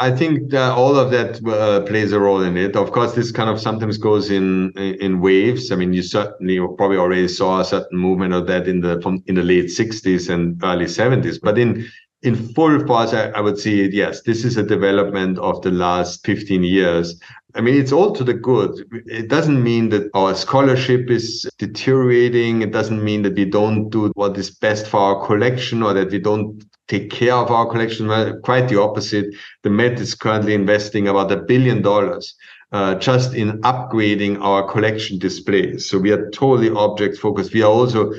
I 0.00 0.12
think 0.12 0.54
all 0.54 0.96
of 0.96 1.10
that 1.10 1.44
uh, 1.44 1.80
plays 1.84 2.12
a 2.12 2.20
role 2.20 2.42
in 2.42 2.56
it. 2.56 2.76
Of 2.76 2.92
course, 2.92 3.14
this 3.14 3.32
kind 3.32 3.50
of 3.50 3.60
sometimes 3.60 3.98
goes 3.98 4.30
in 4.30 4.70
in 4.76 5.20
waves. 5.20 5.72
I 5.72 5.76
mean, 5.76 5.92
you 5.92 6.02
certainly 6.02 6.58
probably 6.76 6.98
already 6.98 7.26
saw 7.26 7.60
a 7.60 7.64
certain 7.64 7.98
movement 7.98 8.32
of 8.32 8.46
that 8.46 8.68
in 8.68 8.80
the 8.80 9.00
from 9.02 9.24
in 9.26 9.34
the 9.34 9.42
late 9.42 9.66
'60s 9.66 10.32
and 10.32 10.62
early 10.62 10.84
'70s. 10.84 11.40
But 11.42 11.58
in 11.58 11.84
in 12.22 12.36
full 12.54 12.86
force, 12.86 13.12
I, 13.12 13.30
I 13.30 13.40
would 13.40 13.58
say 13.58 13.70
yes, 13.70 14.22
this 14.22 14.44
is 14.44 14.56
a 14.56 14.62
development 14.62 15.38
of 15.38 15.62
the 15.62 15.70
last 15.72 16.24
15 16.24 16.62
years 16.62 17.20
I 17.54 17.60
mean, 17.62 17.80
it's 17.80 17.92
all 17.92 18.12
to 18.12 18.24
the 18.24 18.34
good. 18.34 18.86
It 19.06 19.28
doesn't 19.28 19.62
mean 19.62 19.88
that 19.88 20.10
our 20.14 20.34
scholarship 20.34 21.10
is 21.10 21.48
deteriorating. 21.58 22.62
It 22.62 22.72
doesn't 22.72 23.02
mean 23.02 23.22
that 23.22 23.34
we 23.34 23.46
don't 23.46 23.88
do 23.88 24.12
what 24.14 24.36
is 24.36 24.50
best 24.50 24.86
for 24.86 25.00
our 25.00 25.26
collection 25.26 25.82
or 25.82 25.94
that 25.94 26.10
we 26.10 26.18
don't 26.18 26.62
take 26.88 27.10
care 27.10 27.34
of 27.34 27.50
our 27.50 27.66
collection. 27.66 28.06
Well, 28.06 28.38
quite 28.40 28.68
the 28.68 28.80
opposite. 28.80 29.34
The 29.62 29.70
Met 29.70 29.98
is 29.98 30.14
currently 30.14 30.54
investing 30.54 31.08
about 31.08 31.32
a 31.32 31.38
billion 31.38 31.80
dollars 31.80 32.34
uh, 32.72 32.94
just 32.96 33.34
in 33.34 33.60
upgrading 33.62 34.40
our 34.42 34.70
collection 34.70 35.18
displays. 35.18 35.88
So 35.88 35.98
we 35.98 36.12
are 36.12 36.30
totally 36.30 36.70
object 36.70 37.16
focused. 37.16 37.54
We 37.54 37.62
are 37.62 37.70
also 37.70 38.12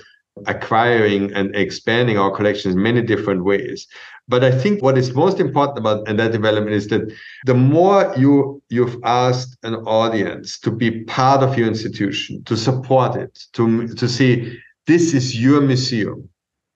acquiring 0.47 1.33
and 1.33 1.55
expanding 1.55 2.17
our 2.17 2.31
collections 2.31 2.75
in 2.75 2.81
many 2.81 3.01
different 3.01 3.43
ways. 3.43 3.87
But 4.27 4.43
I 4.43 4.51
think 4.51 4.83
what 4.83 4.97
is 4.97 5.15
most 5.15 5.39
important 5.39 5.79
about 5.79 6.05
that 6.05 6.31
development 6.31 6.75
is 6.75 6.87
that 6.89 7.11
the 7.45 7.55
more 7.55 8.13
you 8.15 8.61
you've 8.69 8.97
asked 9.03 9.57
an 9.63 9.75
audience 9.75 10.59
to 10.59 10.71
be 10.71 11.03
part 11.05 11.41
of 11.41 11.57
your 11.57 11.67
institution, 11.67 12.43
to 12.43 12.55
support 12.55 13.15
it, 13.15 13.39
to 13.53 13.87
to 13.87 14.07
say 14.07 14.55
this 14.85 15.13
is 15.13 15.39
your 15.39 15.61
museum, 15.61 16.29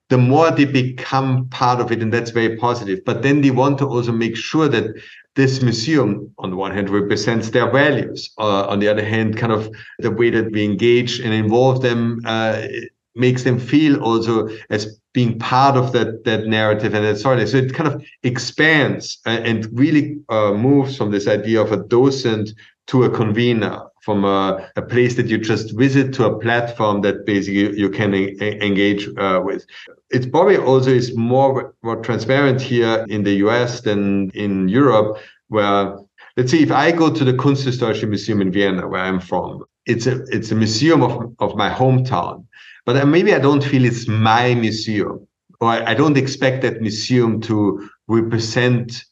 the 0.08 0.18
more 0.18 0.50
they 0.50 0.64
become 0.64 1.48
part 1.50 1.80
of 1.80 1.92
it, 1.92 2.02
and 2.02 2.12
that's 2.12 2.30
very 2.30 2.56
positive. 2.56 3.04
But 3.04 3.22
then 3.22 3.40
they 3.40 3.50
want 3.50 3.78
to 3.78 3.86
also 3.86 4.12
make 4.12 4.36
sure 4.36 4.68
that 4.68 4.94
this 5.36 5.62
museum, 5.62 6.32
on 6.38 6.50
the 6.50 6.56
one 6.56 6.72
hand, 6.72 6.90
represents 6.90 7.50
their 7.50 7.70
values. 7.70 8.30
Uh, 8.38 8.66
on 8.66 8.78
the 8.78 8.88
other 8.88 9.04
hand, 9.04 9.36
kind 9.36 9.52
of 9.52 9.68
the 9.98 10.10
way 10.10 10.30
that 10.30 10.52
we 10.52 10.64
engage 10.64 11.20
and 11.20 11.32
involve 11.32 11.82
them 11.82 12.20
uh, 12.24 12.66
makes 13.14 13.44
them 13.44 13.58
feel 13.58 14.02
also 14.02 14.48
as 14.70 14.98
being 15.12 15.38
part 15.38 15.76
of 15.76 15.92
that 15.92 16.24
that 16.24 16.46
narrative 16.46 16.94
and 16.94 17.04
that 17.04 17.18
story. 17.18 17.46
So 17.46 17.58
it 17.58 17.74
kind 17.74 17.92
of 17.92 18.04
expands 18.22 19.18
and 19.24 19.66
really 19.72 20.18
uh, 20.28 20.52
moves 20.52 20.96
from 20.96 21.10
this 21.10 21.28
idea 21.28 21.60
of 21.62 21.72
a 21.72 21.76
docent 21.76 22.50
to 22.86 23.04
a 23.04 23.10
convener, 23.10 23.80
from 24.02 24.24
a, 24.26 24.70
a, 24.76 24.82
place 24.82 25.14
that 25.14 25.26
you 25.26 25.38
just 25.38 25.74
visit 25.74 26.12
to 26.12 26.26
a 26.26 26.38
platform 26.38 27.00
that 27.00 27.24
basically 27.24 27.78
you 27.78 27.88
can 27.88 28.12
engage 28.12 29.08
uh, 29.16 29.40
with. 29.42 29.64
It's 30.10 30.26
probably 30.26 30.58
also 30.58 30.90
is 30.90 31.16
more 31.16 31.74
more 31.82 31.96
transparent 32.02 32.60
here 32.60 33.06
in 33.08 33.22
the 33.22 33.34
US 33.46 33.80
than 33.80 34.30
in 34.30 34.68
Europe, 34.68 35.18
where 35.48 35.96
let's 36.36 36.50
see 36.50 36.62
if 36.62 36.72
I 36.72 36.92
go 36.92 37.08
to 37.10 37.24
the 37.24 37.32
Kunsthistorische 37.32 38.08
Museum 38.08 38.42
in 38.42 38.50
Vienna, 38.52 38.86
where 38.88 39.00
I'm 39.00 39.20
from, 39.20 39.64
it's 39.86 40.06
a 40.06 40.22
it's 40.24 40.50
a 40.50 40.54
museum 40.54 41.02
of, 41.02 41.34
of 41.38 41.56
my 41.56 41.70
hometown 41.70 42.44
but 42.86 43.06
maybe 43.06 43.34
I 43.34 43.38
don't 43.38 43.64
feel 43.64 43.84
it's 43.84 44.06
my 44.06 44.54
museum, 44.54 45.26
or 45.60 45.68
I 45.70 45.94
don't 45.94 46.16
expect 46.16 46.62
that 46.62 46.80
museum 46.80 47.40
to 47.42 47.88
represent 48.08 49.04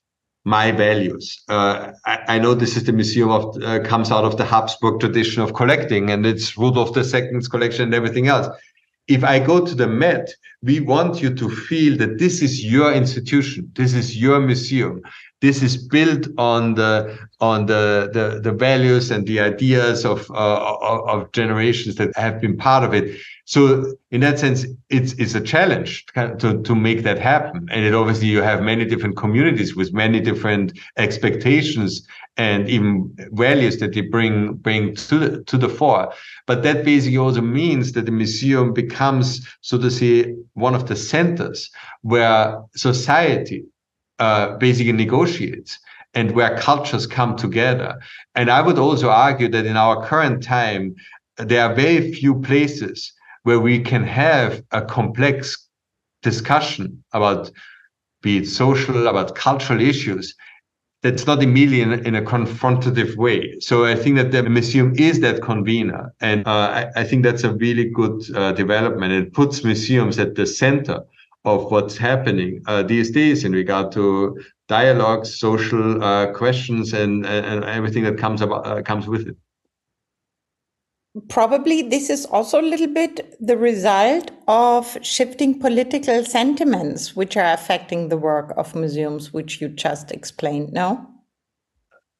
my 0.44 0.72
values. 0.72 1.42
Uh, 1.48 1.92
I, 2.04 2.18
I, 2.28 2.38
know 2.38 2.54
this 2.54 2.76
is 2.76 2.84
the 2.84 2.92
museum 2.92 3.30
of 3.30 3.62
uh, 3.62 3.80
comes 3.80 4.10
out 4.10 4.24
of 4.24 4.36
the 4.36 4.44
Habsburg 4.44 5.00
tradition 5.00 5.42
of 5.42 5.54
collecting, 5.54 6.10
and 6.10 6.26
it's 6.26 6.58
Rudolf 6.58 6.96
II's 6.96 7.48
collection 7.48 7.84
and 7.84 7.94
everything 7.94 8.26
else. 8.28 8.48
If 9.08 9.24
I 9.24 9.38
go 9.38 9.64
to 9.64 9.74
the 9.74 9.86
Met, 9.86 10.32
we 10.62 10.80
want 10.80 11.22
you 11.22 11.34
to 11.34 11.48
feel 11.48 11.96
that 11.98 12.18
this 12.18 12.42
is 12.42 12.64
your 12.64 12.92
institution, 12.92 13.70
this 13.74 13.94
is 13.94 14.16
your 14.16 14.40
museum, 14.40 15.02
this 15.42 15.62
is 15.62 15.76
built 15.76 16.26
on 16.38 16.74
the 16.74 17.18
on 17.40 17.66
the 17.66 18.08
the, 18.14 18.40
the 18.40 18.52
values 18.52 19.10
and 19.10 19.26
the 19.26 19.40
ideas 19.40 20.06
of, 20.06 20.30
uh, 20.30 20.76
of 21.14 21.30
generations 21.32 21.96
that 21.96 22.16
have 22.16 22.40
been 22.40 22.56
part 22.56 22.84
of 22.84 22.94
it 22.94 23.20
so 23.44 23.96
in 24.10 24.20
that 24.20 24.38
sense, 24.38 24.64
it's 24.88 25.12
it's 25.14 25.34
a 25.34 25.40
challenge 25.40 26.06
to, 26.14 26.62
to 26.62 26.74
make 26.74 27.02
that 27.02 27.18
happen. 27.18 27.68
And 27.70 27.84
it 27.84 27.92
obviously 27.92 28.28
you 28.28 28.40
have 28.40 28.62
many 28.62 28.84
different 28.84 29.16
communities 29.16 29.74
with 29.74 29.92
many 29.92 30.20
different 30.20 30.78
expectations 30.96 32.06
and 32.36 32.68
even 32.68 33.14
values 33.32 33.78
that 33.78 33.94
they 33.94 34.02
bring 34.02 34.54
bring 34.54 34.94
to 34.94 35.18
the 35.18 35.42
to 35.44 35.58
the 35.58 35.68
fore. 35.68 36.12
But 36.46 36.62
that 36.62 36.84
basically 36.84 37.18
also 37.18 37.40
means 37.40 37.92
that 37.92 38.06
the 38.06 38.12
museum 38.12 38.72
becomes, 38.72 39.46
so 39.60 39.76
to 39.78 39.90
say, 39.90 40.34
one 40.54 40.74
of 40.74 40.86
the 40.86 40.96
centers 40.96 41.68
where 42.02 42.58
society 42.76 43.64
uh, 44.22 44.56
basically 44.58 44.92
negotiates 44.92 45.78
and 46.14 46.30
where 46.36 46.56
cultures 46.56 47.06
come 47.06 47.34
together. 47.36 47.90
And 48.36 48.50
I 48.50 48.60
would 48.66 48.78
also 48.78 49.08
argue 49.10 49.48
that 49.48 49.66
in 49.66 49.76
our 49.76 50.06
current 50.06 50.44
time, 50.44 50.94
there 51.38 51.62
are 51.66 51.74
very 51.74 52.12
few 52.12 52.34
places 52.40 53.12
where 53.42 53.58
we 53.58 53.80
can 53.80 54.04
have 54.04 54.62
a 54.70 54.82
complex 54.82 55.68
discussion 56.22 57.02
about 57.12 57.50
be 58.22 58.36
it 58.36 58.46
social, 58.46 59.08
about 59.08 59.34
cultural 59.34 59.80
issues, 59.80 60.36
that's 61.02 61.26
not 61.26 61.42
immediately 61.42 61.82
in, 61.82 62.06
in, 62.06 62.14
a 62.14 62.22
confrontative 62.22 63.16
way. 63.16 63.58
So 63.58 63.84
I 63.84 63.96
think 63.96 64.14
that 64.18 64.30
the 64.30 64.44
museum 64.44 64.94
is 64.96 65.18
that 65.18 65.42
convener. 65.42 66.14
And 66.20 66.46
uh, 66.46 66.68
I, 66.78 67.00
I, 67.00 67.04
think 67.04 67.24
that's 67.24 67.42
a 67.42 67.52
really 67.54 67.86
good 67.90 68.22
uh, 68.36 68.52
development. 68.52 69.12
It 69.12 69.32
puts 69.32 69.64
museums 69.64 70.20
at 70.20 70.36
the 70.36 70.46
center 70.46 71.00
of 71.44 71.70
what's 71.70 71.96
happening 71.96 72.62
uh, 72.66 72.82
these 72.82 73.10
days 73.10 73.44
in 73.44 73.52
regard 73.52 73.90
to 73.92 74.38
dialogues, 74.68 75.38
social 75.38 76.02
uh, 76.02 76.32
questions, 76.32 76.92
and, 76.92 77.26
and 77.26 77.64
everything 77.64 78.04
that 78.04 78.16
comes 78.16 78.40
about, 78.40 78.66
uh, 78.66 78.80
comes 78.82 79.08
with 79.08 79.26
it. 79.28 79.36
Probably 81.28 81.82
this 81.82 82.08
is 82.08 82.24
also 82.24 82.60
a 82.60 82.62
little 82.62 82.86
bit 82.86 83.36
the 83.38 83.56
result 83.56 84.30
of 84.48 84.96
shifting 85.02 85.58
political 85.58 86.24
sentiments 86.24 87.14
which 87.14 87.36
are 87.36 87.52
affecting 87.52 88.08
the 88.08 88.16
work 88.16 88.54
of 88.56 88.74
museums, 88.74 89.32
which 89.32 89.60
you 89.60 89.68
just 89.68 90.10
explained, 90.10 90.72
no? 90.72 91.06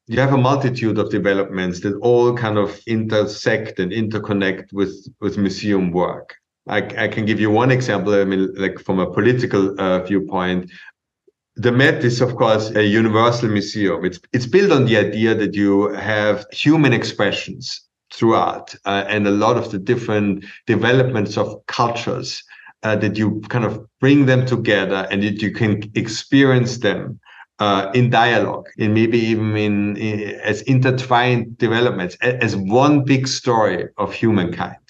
You 0.07 0.19
have 0.19 0.33
a 0.33 0.37
multitude 0.37 0.99
of 0.99 1.09
developments 1.09 1.79
that 1.79 1.95
all 2.01 2.35
kind 2.35 2.57
of 2.57 2.79
intersect 2.85 3.79
and 3.79 3.91
interconnect 3.91 4.73
with, 4.73 5.07
with 5.21 5.37
museum 5.37 5.91
work. 5.91 6.35
I, 6.67 6.77
I 6.97 7.07
can 7.07 7.25
give 7.25 7.39
you 7.39 7.51
one 7.51 7.71
example. 7.71 8.13
I 8.13 8.23
mean, 8.23 8.53
like 8.55 8.79
from 8.79 8.99
a 8.99 9.11
political 9.11 9.79
uh, 9.79 10.03
viewpoint, 10.03 10.71
the 11.55 11.71
Met 11.71 12.03
is, 12.03 12.21
of 12.21 12.35
course, 12.35 12.71
a 12.71 12.83
universal 12.83 13.49
museum. 13.49 14.05
It's 14.05 14.19
it's 14.31 14.47
built 14.47 14.71
on 14.71 14.85
the 14.85 14.97
idea 14.97 15.35
that 15.35 15.53
you 15.53 15.89
have 15.93 16.45
human 16.51 16.93
expressions 16.93 17.81
throughout, 18.11 18.75
uh, 18.85 19.03
and 19.07 19.27
a 19.27 19.31
lot 19.31 19.57
of 19.57 19.71
the 19.71 19.77
different 19.77 20.45
developments 20.67 21.37
of 21.37 21.63
cultures 21.67 22.43
uh, 22.83 22.95
that 22.95 23.17
you 23.17 23.41
kind 23.49 23.65
of 23.65 23.85
bring 23.99 24.25
them 24.25 24.45
together, 24.45 25.07
and 25.11 25.21
that 25.23 25.41
you 25.41 25.51
can 25.51 25.83
experience 25.95 26.79
them 26.79 27.19
uh, 27.59 27.91
in 27.93 28.09
dialogue, 28.09 28.67
and 28.79 28.93
maybe 28.93 29.19
even 29.19 29.55
in, 29.57 29.97
in 29.97 30.39
as 30.41 30.61
intertwined 30.63 31.57
developments, 31.57 32.15
as 32.21 32.55
one 32.55 33.03
big 33.03 33.27
story 33.27 33.87
of 33.97 34.13
humankind. 34.13 34.82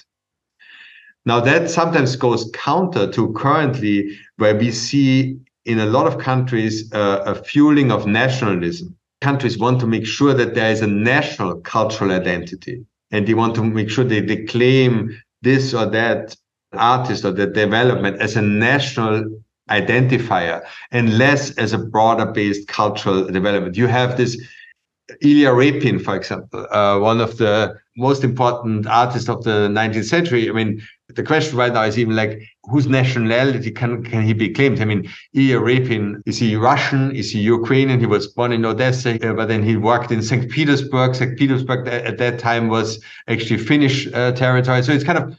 Now 1.26 1.40
that 1.40 1.70
sometimes 1.70 2.16
goes 2.16 2.50
counter 2.54 3.10
to 3.12 3.34
currently 3.34 4.18
where 4.38 4.56
we 4.56 4.72
see 4.72 5.38
in 5.66 5.80
a 5.80 5.86
lot 5.86 6.06
of 6.08 6.18
countries 6.18 6.92
uh, 6.94 7.24
a 7.26 7.36
fueling 7.36 7.92
of 7.92 8.06
nationalism. 8.06 8.96
Countries 9.22 9.58
want 9.58 9.80
to 9.80 9.88
make 9.88 10.06
sure 10.06 10.34
that 10.34 10.54
there 10.54 10.72
is 10.72 10.82
a 10.82 10.88
national 10.88 11.62
cultural 11.62 12.12
identity 12.12 12.86
and 13.12 13.26
they 13.26 13.34
want 13.34 13.56
to 13.56 13.64
make 13.64 13.90
sure 13.90 14.04
that 14.04 14.28
they 14.28 14.44
claim 14.44 15.18
this 15.42 15.74
or 15.74 15.86
that 15.86 16.36
artist 16.74 17.24
or 17.24 17.32
that 17.32 17.54
development 17.54 18.20
as 18.22 18.36
a 18.36 18.42
national 18.42 19.24
identifier 19.70 20.66
and 20.92 21.18
less 21.18 21.52
as 21.58 21.72
a 21.72 21.78
broader 21.78 22.26
based 22.26 22.68
cultural 22.68 23.26
development. 23.28 23.78
You 23.78 23.88
have 23.88 24.18
this 24.18 24.38
Ilya 25.22 25.50
Repin, 25.50 26.02
for 26.04 26.16
example, 26.16 26.66
uh, 26.72 26.98
one 27.00 27.22
of 27.22 27.38
the 27.38 27.76
most 27.98 28.24
important 28.24 28.88
artists 28.88 29.30
of 29.30 29.44
the 29.44 29.68
19th 29.70 30.06
century. 30.06 30.50
I 30.50 30.54
mean, 30.54 30.82
the 31.10 31.24
question 31.24 31.58
right 31.58 31.74
now 31.74 31.84
is 31.84 31.98
even 31.98 32.16
like 32.16 32.42
whose 32.64 32.88
nationality 32.88 33.72
can 33.72 34.04
can 34.04 34.24
he 34.24 34.34
be 34.34 34.50
claimed? 34.50 34.80
I 34.80 34.86
mean, 34.86 35.10
Ilya 35.34 35.60
Repin 35.60 36.22
is 36.26 36.38
he 36.38 36.56
Russian? 36.56 37.16
Is 37.16 37.32
he 37.32 37.40
Ukrainian? 37.40 38.00
He 38.00 38.06
was 38.06 38.28
born 38.28 38.52
in 38.54 38.66
Odessa, 38.66 39.16
uh, 39.16 39.34
but 39.34 39.48
then 39.48 39.64
he 39.64 39.76
worked 39.76 40.12
in 40.12 40.22
St. 40.22 40.50
Petersburg. 40.50 41.16
St. 41.16 41.38
Petersburg 41.38 41.88
at 41.88 42.18
that 42.20 42.40
time 42.40 42.70
was 42.70 43.04
actually 43.28 43.58
Finnish 43.58 44.08
uh, 44.14 44.32
territory. 44.32 44.82
So 44.84 44.94
it's 44.94 45.04
kind 45.04 45.18
of 45.18 45.36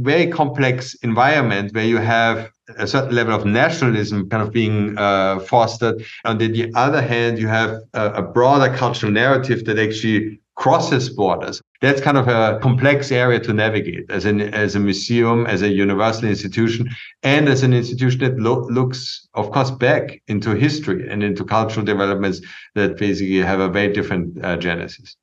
very 0.00 0.26
complex 0.28 0.94
environment 1.02 1.74
where 1.74 1.84
you 1.84 1.98
have 1.98 2.50
a 2.78 2.86
certain 2.86 3.14
level 3.14 3.34
of 3.34 3.44
nationalism 3.44 4.28
kind 4.28 4.42
of 4.42 4.52
being 4.52 4.96
uh, 4.98 5.40
fostered. 5.40 6.04
And 6.24 6.40
on 6.42 6.52
the 6.52 6.72
other 6.74 7.02
hand, 7.02 7.38
you 7.38 7.48
have 7.48 7.80
a, 7.94 8.12
a 8.12 8.22
broader 8.22 8.74
cultural 8.76 9.12
narrative 9.12 9.64
that 9.64 9.78
actually 9.78 10.40
crosses 10.54 11.08
borders. 11.08 11.60
That's 11.80 12.00
kind 12.00 12.16
of 12.16 12.28
a 12.28 12.58
complex 12.60 13.10
area 13.10 13.40
to 13.40 13.52
navigate 13.52 14.08
as 14.10 14.24
an 14.24 14.40
as 14.40 14.76
a 14.76 14.80
museum, 14.80 15.46
as 15.46 15.62
a 15.62 15.68
universal 15.68 16.28
institution, 16.28 16.88
and 17.22 17.48
as 17.48 17.62
an 17.62 17.72
institution 17.72 18.20
that 18.20 18.38
lo- 18.38 18.68
looks, 18.68 19.26
of 19.34 19.50
course, 19.50 19.70
back 19.70 20.22
into 20.28 20.50
history 20.54 21.08
and 21.08 21.22
into 21.22 21.44
cultural 21.44 21.84
developments 21.84 22.40
that 22.74 22.96
basically 22.98 23.38
have 23.38 23.60
a 23.60 23.68
very 23.68 23.92
different 23.92 24.44
uh, 24.44 24.56
genesis. 24.56 25.16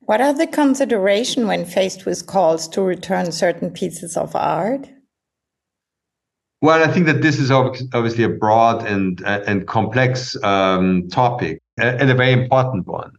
What 0.00 0.20
are 0.20 0.32
the 0.32 0.46
consideration 0.46 1.46
when 1.46 1.64
faced 1.64 2.06
with 2.06 2.26
calls 2.26 2.66
to 2.68 2.82
return 2.82 3.30
certain 3.30 3.70
pieces 3.70 4.16
of 4.16 4.34
art? 4.34 4.88
Well, 6.62 6.88
I 6.88 6.92
think 6.92 7.06
that 7.06 7.22
this 7.22 7.40
is 7.40 7.50
obviously 7.50 8.22
a 8.22 8.28
broad 8.28 8.86
and 8.86 9.20
and 9.26 9.66
complex 9.66 10.36
um, 10.44 11.08
topic 11.08 11.60
and 11.76 12.08
a 12.08 12.14
very 12.14 12.32
important 12.32 12.86
one. 12.86 13.10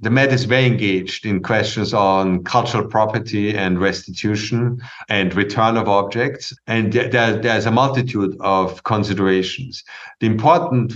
The 0.00 0.10
Met 0.10 0.32
is 0.32 0.44
very 0.44 0.66
engaged 0.66 1.24
in 1.24 1.40
questions 1.40 1.94
on 1.94 2.42
cultural 2.42 2.86
property 2.88 3.56
and 3.56 3.80
restitution 3.80 4.80
and 5.08 5.34
return 5.34 5.76
of 5.76 5.88
objects. 5.88 6.52
And 6.66 6.92
there, 6.92 7.36
there's 7.36 7.66
a 7.66 7.70
multitude 7.70 8.36
of 8.40 8.82
considerations. 8.82 9.84
The 10.20 10.26
important 10.26 10.94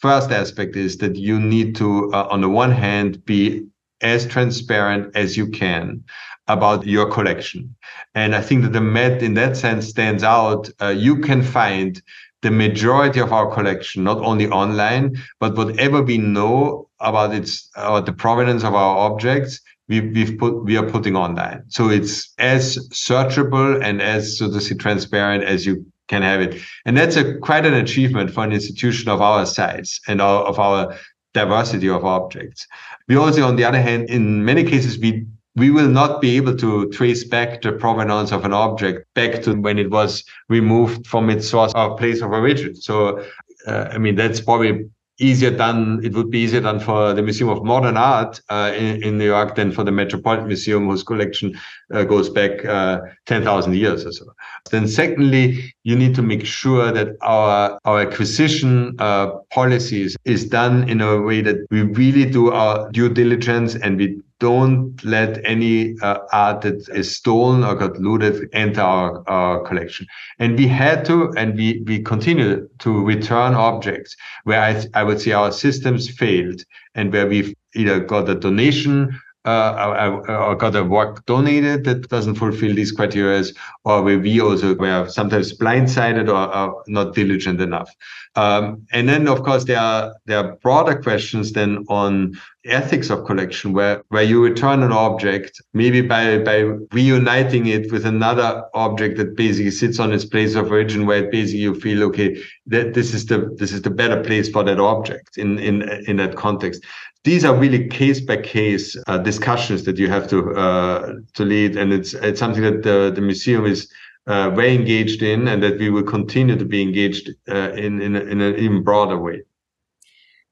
first 0.00 0.32
aspect 0.32 0.74
is 0.74 0.98
that 0.98 1.16
you 1.16 1.40
need 1.40 1.76
to, 1.76 2.12
uh, 2.12 2.28
on 2.30 2.40
the 2.40 2.48
one 2.48 2.72
hand, 2.72 3.24
be 3.24 3.64
as 4.04 4.26
transparent 4.26 5.16
as 5.16 5.36
you 5.36 5.48
can 5.48 6.04
about 6.46 6.86
your 6.86 7.10
collection. 7.10 7.74
And 8.14 8.34
I 8.34 8.42
think 8.42 8.62
that 8.62 8.72
the 8.72 8.80
Met, 8.80 9.22
in 9.22 9.34
that 9.34 9.56
sense, 9.56 9.88
stands 9.88 10.22
out. 10.22 10.70
Uh, 10.80 10.88
you 10.88 11.18
can 11.18 11.42
find 11.42 12.00
the 12.42 12.50
majority 12.50 13.20
of 13.20 13.32
our 13.32 13.50
collection, 13.50 14.04
not 14.04 14.18
only 14.18 14.46
online, 14.48 15.16
but 15.40 15.56
whatever 15.56 16.02
we 16.02 16.18
know 16.18 16.88
about 17.00 17.34
its 17.34 17.70
about 17.74 18.04
the 18.04 18.12
provenance 18.12 18.62
of 18.62 18.74
our 18.74 18.98
objects, 18.98 19.60
we, 19.88 20.00
we've 20.00 20.36
put 20.38 20.62
we 20.64 20.76
are 20.76 20.88
putting 20.88 21.16
online. 21.16 21.62
So 21.68 21.88
it's 21.88 22.34
as 22.38 22.76
searchable 22.90 23.82
and 23.82 24.02
as 24.02 24.38
so 24.38 24.50
to 24.50 24.60
say 24.60 24.74
transparent 24.74 25.44
as 25.44 25.64
you 25.64 25.86
can 26.08 26.20
have 26.20 26.42
it. 26.42 26.60
And 26.84 26.96
that's 26.96 27.16
a 27.16 27.38
quite 27.38 27.64
an 27.64 27.74
achievement 27.74 28.30
for 28.30 28.44
an 28.44 28.52
institution 28.52 29.08
of 29.08 29.22
our 29.22 29.46
size 29.46 30.00
and 30.06 30.20
our, 30.20 30.42
of 30.44 30.58
our 30.58 30.94
diversity 31.34 31.88
of 31.88 32.04
objects. 32.04 32.66
We 33.08 33.16
also, 33.16 33.46
on 33.46 33.56
the 33.56 33.64
other 33.64 33.80
hand, 33.80 34.08
in 34.08 34.44
many 34.44 34.64
cases, 34.64 34.98
we 34.98 35.26
we 35.56 35.70
will 35.70 35.88
not 35.88 36.20
be 36.20 36.36
able 36.36 36.56
to 36.56 36.88
trace 36.90 37.22
back 37.22 37.62
the 37.62 37.72
provenance 37.72 38.32
of 38.32 38.44
an 38.44 38.52
object 38.52 39.06
back 39.14 39.40
to 39.42 39.54
when 39.54 39.78
it 39.78 39.88
was 39.88 40.24
removed 40.48 41.06
from 41.06 41.30
its 41.30 41.48
source 41.48 41.72
or 41.76 41.96
place 41.96 42.22
of 42.22 42.32
origin. 42.32 42.74
So, 42.74 43.24
uh, 43.68 43.88
I 43.92 43.98
mean, 43.98 44.16
that's 44.16 44.40
probably 44.40 44.90
easier 45.18 45.50
done. 45.50 46.00
It 46.04 46.12
would 46.14 46.30
be 46.30 46.40
easier 46.40 46.60
done 46.60 46.80
for 46.80 47.14
the 47.14 47.22
Museum 47.22 47.48
of 47.48 47.62
Modern 47.64 47.96
Art 47.96 48.40
uh, 48.48 48.72
in, 48.76 49.02
in, 49.02 49.18
New 49.18 49.26
York 49.26 49.54
than 49.54 49.70
for 49.70 49.84
the 49.84 49.92
Metropolitan 49.92 50.48
Museum, 50.48 50.88
whose 50.88 51.02
collection 51.02 51.58
uh, 51.92 52.04
goes 52.04 52.28
back 52.28 52.64
uh, 52.64 53.00
10,000 53.26 53.74
years 53.74 54.04
or 54.04 54.12
so. 54.12 54.26
Then 54.70 54.88
secondly, 54.88 55.74
you 55.84 55.96
need 55.96 56.14
to 56.16 56.22
make 56.22 56.44
sure 56.44 56.90
that 56.90 57.16
our, 57.20 57.78
our 57.84 58.00
acquisition 58.00 58.96
uh, 58.98 59.30
policies 59.50 60.16
is 60.24 60.46
done 60.46 60.88
in 60.88 61.00
a 61.00 61.20
way 61.20 61.40
that 61.42 61.58
we 61.70 61.82
really 61.82 62.24
do 62.28 62.50
our 62.50 62.90
due 62.90 63.08
diligence 63.08 63.76
and 63.76 63.96
we 63.96 64.20
don't 64.40 65.02
let 65.04 65.40
any 65.44 65.94
uh, 66.00 66.18
art 66.32 66.62
that 66.62 66.88
is 66.88 67.14
stolen 67.14 67.64
or 67.64 67.74
got 67.74 67.98
looted 67.98 68.48
enter 68.52 68.80
our, 68.80 69.22
our 69.28 69.60
collection. 69.62 70.06
And 70.38 70.58
we 70.58 70.66
had 70.66 71.04
to, 71.06 71.32
and 71.36 71.56
we, 71.56 71.82
we 71.86 72.02
continue 72.02 72.68
to 72.80 73.04
return 73.04 73.54
objects 73.54 74.16
where 74.44 74.60
I, 74.60 74.84
I 74.94 75.04
would 75.04 75.20
say 75.20 75.32
our 75.32 75.52
systems 75.52 76.10
failed 76.10 76.62
and 76.94 77.12
where 77.12 77.26
we've 77.26 77.54
either 77.74 78.00
got 78.00 78.28
a 78.28 78.34
donation 78.34 79.18
uh, 79.44 80.20
or 80.26 80.56
got 80.56 80.74
a 80.74 80.82
work 80.82 81.24
donated 81.26 81.84
that 81.84 82.08
doesn't 82.08 82.36
fulfill 82.36 82.74
these 82.74 82.92
criteria, 82.92 83.44
or 83.84 84.02
where 84.02 84.18
we 84.18 84.40
also 84.40 84.74
were 84.74 85.06
sometimes 85.08 85.56
blindsided 85.56 86.28
or, 86.28 86.56
or 86.56 86.82
not 86.86 87.14
diligent 87.14 87.60
enough. 87.60 87.90
Um, 88.36 88.86
and 88.92 89.06
then, 89.06 89.28
of 89.28 89.42
course, 89.42 89.64
there 89.64 89.78
are 89.78 90.14
there 90.24 90.38
are 90.38 90.56
broader 90.62 91.00
questions 91.00 91.52
then 91.52 91.84
on 91.88 92.40
ethics 92.66 93.10
of 93.10 93.24
collection, 93.24 93.72
where 93.72 94.02
where 94.08 94.22
you 94.22 94.42
return 94.42 94.82
an 94.82 94.92
object 94.92 95.60
maybe 95.72 96.00
by 96.00 96.38
by 96.38 96.60
reuniting 96.92 97.66
it 97.66 97.92
with 97.92 98.06
another 98.06 98.64
object 98.74 99.16
that 99.18 99.36
basically 99.36 99.70
sits 99.70 99.98
on 99.98 100.12
its 100.12 100.24
place 100.24 100.54
of 100.54 100.70
origin, 100.70 101.06
where 101.06 101.30
basically 101.30 101.60
you 101.60 101.74
feel 101.74 102.02
okay 102.04 102.42
that 102.66 102.94
this 102.94 103.14
is 103.14 103.26
the 103.26 103.54
this 103.58 103.72
is 103.72 103.82
the 103.82 103.90
better 103.90 104.22
place 104.22 104.48
for 104.48 104.62
that 104.64 104.80
object 104.80 105.36
in 105.38 105.58
in 105.58 105.82
in 106.08 106.16
that 106.16 106.36
context 106.36 106.82
these 107.24 107.44
are 107.44 107.56
really 107.56 107.88
case 107.88 108.20
by 108.20 108.36
case 108.36 108.96
discussions 109.22 109.84
that 109.84 109.98
you 109.98 110.08
have 110.08 110.28
to 110.28 110.52
uh, 110.54 111.14
to 111.32 111.44
lead, 111.44 111.76
and 111.76 111.92
it's 111.92 112.12
it's 112.14 112.38
something 112.38 112.62
that 112.62 112.82
the 112.82 113.10
the 113.14 113.20
museum 113.22 113.64
is 113.64 113.90
uh, 114.26 114.50
very 114.50 114.74
engaged 114.74 115.22
in, 115.22 115.48
and 115.48 115.62
that 115.62 115.78
we 115.78 115.90
will 115.90 116.02
continue 116.02 116.56
to 116.56 116.64
be 116.64 116.82
engaged 116.82 117.30
uh, 117.48 117.72
in 117.72 118.00
in, 118.00 118.14
a, 118.14 118.20
in 118.20 118.40
an 118.40 118.58
even 118.58 118.82
broader 118.82 119.18
way. 119.18 119.42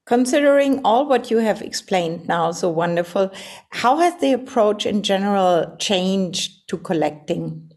Considering 0.05 0.81
all 0.83 1.07
what 1.07 1.31
you 1.31 1.37
have 1.37 1.61
explained 1.61 2.27
now, 2.27 2.51
so 2.51 2.69
wonderful, 2.69 3.31
how 3.69 3.97
has 3.97 4.19
the 4.19 4.33
approach 4.33 4.85
in 4.85 5.01
general 5.01 5.75
changed 5.79 6.67
to 6.67 6.77
collecting? 6.77 7.71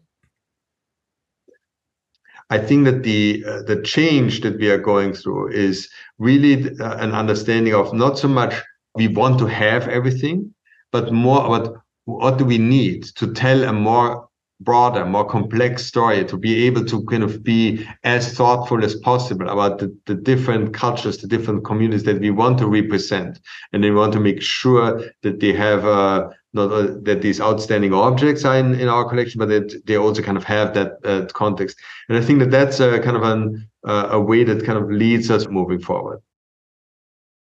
I 2.49 2.57
think 2.57 2.85
that 2.85 3.03
the 3.03 3.43
uh, 3.45 3.61
the 3.63 3.81
change 3.81 4.41
that 4.41 4.57
we 4.57 4.69
are 4.69 4.77
going 4.77 5.13
through 5.13 5.51
is 5.51 5.89
really 6.17 6.77
uh, 6.79 6.97
an 6.97 7.11
understanding 7.11 7.73
of 7.73 7.93
not 7.93 8.17
so 8.17 8.27
much 8.27 8.53
we 8.95 9.07
want 9.07 9.37
to 9.39 9.45
have 9.45 9.87
everything, 9.87 10.53
but 10.91 11.11
more 11.11 11.45
about 11.45 11.81
what 12.05 12.37
do 12.37 12.45
we 12.45 12.57
need 12.57 13.03
to 13.15 13.33
tell 13.33 13.63
a 13.63 13.73
more 13.73 14.26
broader, 14.59 15.05
more 15.05 15.25
complex 15.25 15.85
story, 15.85 16.25
to 16.25 16.37
be 16.37 16.65
able 16.65 16.83
to 16.85 17.03
kind 17.05 17.23
of 17.23 17.43
be 17.43 17.87
as 18.03 18.33
thoughtful 18.33 18.83
as 18.83 18.95
possible 18.95 19.49
about 19.49 19.79
the, 19.79 19.95
the 20.05 20.15
different 20.15 20.73
cultures, 20.73 21.17
the 21.17 21.27
different 21.27 21.63
communities 21.63 22.03
that 22.03 22.19
we 22.19 22.31
want 22.31 22.57
to 22.57 22.67
represent. 22.67 23.39
And 23.71 23.83
we 23.83 23.91
want 23.91 24.13
to 24.13 24.19
make 24.19 24.41
sure 24.41 25.03
that 25.21 25.39
they 25.39 25.53
have 25.53 25.85
uh, 25.85 26.29
not 26.53 26.71
uh, 26.71 26.87
that 27.03 27.21
these 27.21 27.39
outstanding 27.39 27.93
objects 27.93 28.45
are 28.45 28.57
in, 28.57 28.79
in 28.79 28.87
our 28.87 29.07
collection, 29.07 29.39
but 29.39 29.49
that 29.49 29.81
they 29.85 29.95
also 29.95 30.21
kind 30.21 30.37
of 30.37 30.43
have 30.43 30.73
that 30.73 30.93
uh, 31.05 31.25
context. 31.33 31.77
And 32.09 32.17
I 32.17 32.21
think 32.21 32.39
that 32.39 32.51
that's 32.51 32.79
a 32.79 32.99
kind 32.99 33.17
of 33.17 33.23
an, 33.23 33.69
uh, 33.85 34.09
a 34.11 34.19
way 34.19 34.43
that 34.43 34.65
kind 34.65 34.77
of 34.77 34.89
leads 34.89 35.29
us 35.29 35.47
moving 35.47 35.79
forward. 35.79 36.21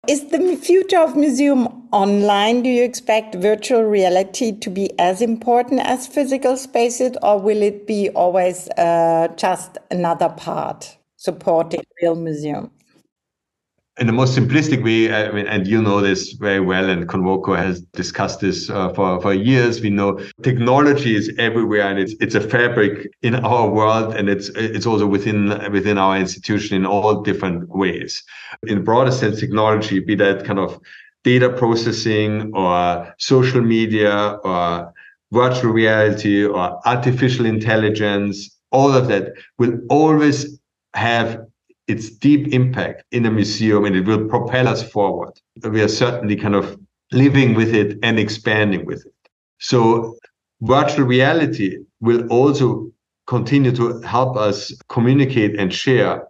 Is 0.08 0.28
the 0.30 0.56
future 0.58 1.00
of 1.00 1.16
museum 1.16 1.68
online? 1.92 2.62
Do 2.62 2.70
you 2.70 2.84
expect 2.84 3.36
virtual 3.36 3.84
reality 3.84 4.52
to 4.60 4.70
be 4.70 4.92
as 5.00 5.22
important 5.22 5.82
as 5.82 6.06
physical 6.06 6.58
spaces, 6.58 7.18
or 7.24 7.40
will 7.40 7.62
it 7.64 7.88
be 7.88 8.10
always 8.12 8.70
uh, 8.78 9.30
just 9.36 9.80
another 9.90 10.30
part 10.30 10.98
supporting 11.18 11.82
real 12.02 12.16
museum? 12.16 12.70
In 13.98 14.08
the 14.08 14.14
most 14.14 14.38
simplistic 14.38 14.84
way, 14.84 15.14
I 15.14 15.32
mean, 15.32 15.48
and 15.48 15.66
you 15.66 15.82
know 15.82 16.02
this 16.02 16.34
very 16.34 16.60
well, 16.60 16.90
and 16.90 17.08
Convoco 17.08 17.56
has 17.56 17.80
discussed 17.94 18.42
this 18.42 18.70
uh, 18.70 18.90
for, 18.90 19.22
for 19.22 19.34
years. 19.34 19.80
We 19.80 19.90
know 19.90 20.20
technology 20.44 21.16
is 21.16 21.32
everywhere, 21.38 21.90
and 21.90 22.00
it's 22.00 22.14
it's 22.20 22.36
a 22.36 22.42
fabric 22.42 23.08
in 23.22 23.36
our 23.36 23.70
world, 23.70 24.14
and 24.14 24.28
it's 24.28 24.50
it's 24.50 24.86
also 24.86 25.08
within 25.08 25.72
within 25.72 25.98
our 25.98 26.18
institution 26.18 26.76
in 26.76 26.86
all 26.86 27.22
different 27.22 27.70
ways. 27.70 28.22
In 28.64 28.84
broader 28.84 29.12
sense, 29.12 29.40
technology, 29.40 30.00
be 30.00 30.16
that 30.16 30.44
kind 30.44 30.60
of 30.60 30.78
data 31.24 31.50
processing 31.50 32.52
or 32.54 33.14
social 33.18 33.62
media 33.62 34.38
or 34.44 34.94
virtual 35.32 35.72
reality 35.72 36.44
or 36.46 36.80
artificial 36.86 37.46
intelligence, 37.46 38.58
all 38.72 38.92
of 38.92 39.08
that 39.08 39.34
will 39.58 39.80
always 39.90 40.60
have 40.94 41.46
its 41.88 42.10
deep 42.10 42.48
impact 42.54 43.04
in 43.12 43.26
a 43.26 43.32
museum 43.32 43.86
and 43.86 43.96
it 43.96 44.06
will 44.06 44.28
propel 44.28 44.68
us 44.68 44.84
forward. 44.92 45.34
We 45.64 45.82
are 45.82 45.88
certainly 45.88 46.36
kind 46.36 46.56
of 46.56 46.80
living 47.12 47.54
with 47.54 47.74
it 47.74 47.98
and 48.02 48.20
expanding 48.20 48.86
with 48.86 49.06
it. 49.06 49.14
So 49.60 50.18
virtual 50.62 51.06
reality 51.06 51.78
will 52.02 52.28
also 52.28 52.92
continue 53.28 53.72
to 53.74 54.02
help 54.02 54.36
us 54.38 54.72
communicate 54.90 55.60
and 55.60 55.74
share. 55.74 56.28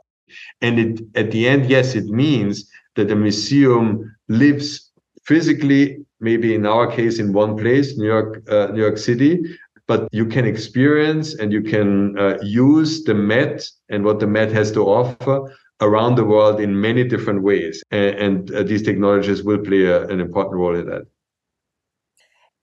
And 0.61 0.79
it, 0.79 1.01
at 1.15 1.31
the 1.31 1.47
end, 1.47 1.69
yes, 1.69 1.95
it 1.95 2.05
means 2.05 2.69
that 2.95 3.07
the 3.07 3.15
museum 3.15 4.15
lives 4.27 4.91
physically, 5.25 6.05
maybe 6.19 6.55
in 6.55 6.65
our 6.65 6.87
case, 6.89 7.19
in 7.19 7.33
one 7.33 7.57
place, 7.57 7.97
New 7.97 8.05
York, 8.05 8.49
uh, 8.49 8.67
New 8.67 8.81
York 8.81 8.97
City, 8.97 9.43
but 9.88 10.10
you 10.12 10.26
can 10.26 10.45
experience 10.45 11.36
and 11.36 11.52
you 11.52 11.62
can 11.62 12.17
uh, 12.17 12.38
use 12.41 13.04
the 13.04 13.13
Met 13.13 13.67
and 13.89 14.04
what 14.04 14.19
the 14.19 14.28
Met 14.28 14.52
has 14.52 14.71
to 14.74 14.84
offer 14.86 15.54
around 15.82 16.15
the 16.15 16.24
world 16.24 16.60
in 16.60 16.80
many 16.80 17.04
different 17.04 17.43
ways. 17.43 17.84
And, 17.91 18.15
and 18.15 18.52
uh, 18.52 18.63
these 18.63 18.84
technologies 18.84 19.43
will 19.43 19.60
play 19.60 19.86
a, 19.86 20.08
an 20.08 20.19
important 20.19 20.56
role 20.56 20.76
in 20.76 20.88
that. 20.88 21.04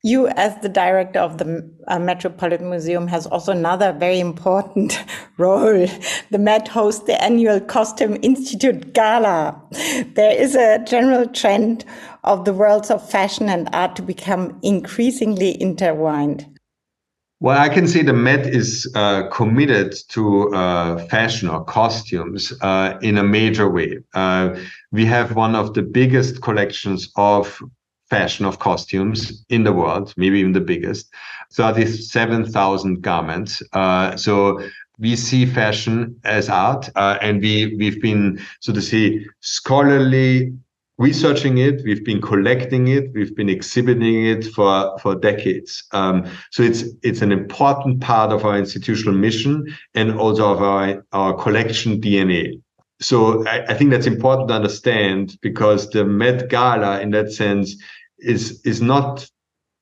You, 0.04 0.26
as 0.26 0.60
the 0.62 0.68
director 0.68 1.20
of 1.20 1.38
the 1.38 1.70
uh, 1.86 2.00
Metropolitan 2.00 2.70
Museum, 2.70 3.06
has 3.06 3.24
also 3.24 3.52
another 3.52 3.92
very 3.92 4.18
important 4.18 4.98
role. 5.38 5.86
The 6.32 6.38
Met 6.38 6.66
hosts 6.66 7.04
the 7.04 7.22
annual 7.22 7.60
Costume 7.60 8.16
Institute 8.20 8.94
Gala. 8.94 9.62
There 10.16 10.36
is 10.36 10.56
a 10.56 10.82
general 10.84 11.28
trend 11.28 11.84
of 12.24 12.44
the 12.44 12.52
worlds 12.52 12.90
of 12.90 13.08
fashion 13.08 13.48
and 13.48 13.68
art 13.72 13.94
to 13.94 14.02
become 14.02 14.58
increasingly 14.62 15.60
intertwined. 15.62 16.51
Well, 17.42 17.58
I 17.58 17.68
can 17.68 17.88
say 17.88 18.04
the 18.04 18.12
Met 18.12 18.46
is 18.46 18.88
uh, 18.94 19.26
committed 19.26 19.96
to 20.10 20.54
uh, 20.54 21.04
fashion 21.08 21.48
or 21.48 21.64
costumes 21.64 22.52
uh, 22.60 22.96
in 23.02 23.18
a 23.18 23.24
major 23.24 23.68
way. 23.68 23.98
Uh, 24.14 24.54
we 24.92 25.04
have 25.06 25.34
one 25.34 25.56
of 25.56 25.74
the 25.74 25.82
biggest 25.82 26.40
collections 26.40 27.10
of 27.16 27.60
fashion 28.08 28.46
of 28.46 28.60
costumes 28.60 29.44
in 29.48 29.64
the 29.64 29.72
world, 29.72 30.14
maybe 30.16 30.38
even 30.38 30.52
the 30.52 30.60
biggest, 30.60 31.12
37,000 31.54 33.02
garments. 33.02 33.60
Uh, 33.72 34.14
so 34.14 34.60
we 35.00 35.16
see 35.16 35.44
fashion 35.44 36.14
as 36.22 36.48
art, 36.48 36.90
uh, 36.94 37.18
and 37.20 37.42
we 37.42 37.74
we've 37.76 38.00
been 38.00 38.40
so 38.60 38.72
to 38.72 38.80
say 38.80 39.26
scholarly 39.40 40.52
researching 41.02 41.58
it, 41.58 41.82
we've 41.84 42.04
been 42.04 42.20
collecting 42.20 42.88
it, 42.88 43.12
we've 43.12 43.34
been 43.34 43.48
exhibiting 43.48 44.24
it 44.24 44.44
for, 44.54 44.96
for 45.00 45.16
decades. 45.16 45.84
Um, 45.90 46.26
so 46.52 46.62
it's 46.62 46.84
it's 47.02 47.22
an 47.22 47.32
important 47.32 48.00
part 48.00 48.30
of 48.32 48.44
our 48.44 48.56
institutional 48.56 49.14
mission 49.14 49.66
and 49.94 50.18
also 50.18 50.52
of 50.52 50.62
our, 50.62 51.04
our 51.12 51.34
collection 51.34 52.00
DNA. 52.00 52.62
So 53.00 53.44
I, 53.48 53.64
I 53.72 53.74
think 53.74 53.90
that's 53.90 54.06
important 54.06 54.48
to 54.48 54.54
understand 54.54 55.36
because 55.42 55.90
the 55.90 56.04
Met 56.04 56.48
Gala 56.48 57.00
in 57.00 57.10
that 57.10 57.32
sense 57.32 57.74
is 58.18 58.60
is 58.64 58.80
not 58.80 59.28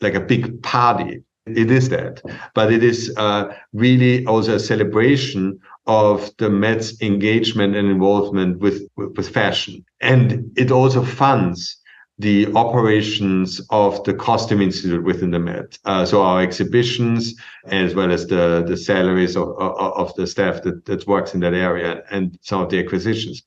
like 0.01 0.15
a 0.15 0.21
big 0.21 0.63
party. 0.63 1.23
It 1.47 1.71
is 1.71 1.89
that, 1.89 2.23
but 2.55 2.73
it 2.73 2.85
is 2.85 3.13
uh, 3.17 3.55
really 3.73 4.27
also 4.27 4.57
a 4.57 4.61
celebration 4.61 5.59
of 5.87 6.31
the 6.37 6.51
Met's 6.51 7.01
engagement 7.01 7.75
and 7.75 7.89
involvement 7.89 8.59
with, 8.61 8.83
with, 8.97 9.17
with 9.17 9.29
fashion. 9.29 9.85
And 10.01 10.53
it 10.57 10.71
also 10.71 11.03
funds 11.03 11.81
the 12.21 12.53
operations 12.55 13.63
of 13.71 14.05
the 14.05 14.13
costume 14.13 14.61
institute 14.61 15.03
within 15.03 15.31
the 15.31 15.39
Met. 15.39 15.79
Uh, 15.87 16.05
so 16.05 16.23
our 16.23 16.43
exhibitions, 16.43 17.35
as 17.65 17.95
well 17.95 18.13
as 18.13 18.27
the, 18.27 18.63
the 18.69 18.77
salaries 18.77 19.37
of, 19.37 19.49
of, 19.59 19.93
of, 19.95 20.15
the 20.17 20.27
staff 20.27 20.63
that, 20.63 20.85
that 20.85 21.07
works 21.07 21.33
in 21.33 21.41
that 21.41 21.55
area 21.55 22.03
and 22.11 22.39
some 22.43 22.61
of 22.61 22.69
the 22.69 22.79
acquisitions. 22.79 23.43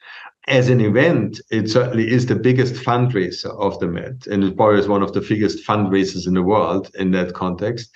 As 0.48 0.68
an 0.68 0.82
event, 0.82 1.40
it 1.52 1.70
certainly 1.70 2.12
is 2.12 2.26
the 2.26 2.36
biggest 2.36 2.76
fundraiser 2.76 3.58
of 3.60 3.80
the 3.80 3.88
Met, 3.88 4.28
and 4.28 4.44
it 4.44 4.58
probably 4.58 4.80
is 4.80 4.88
one 4.88 5.02
of 5.02 5.14
the 5.14 5.22
biggest 5.22 5.66
fundraisers 5.66 6.28
in 6.28 6.34
the 6.34 6.44
world 6.44 6.92
in 6.96 7.12
that 7.12 7.34
context 7.34 7.90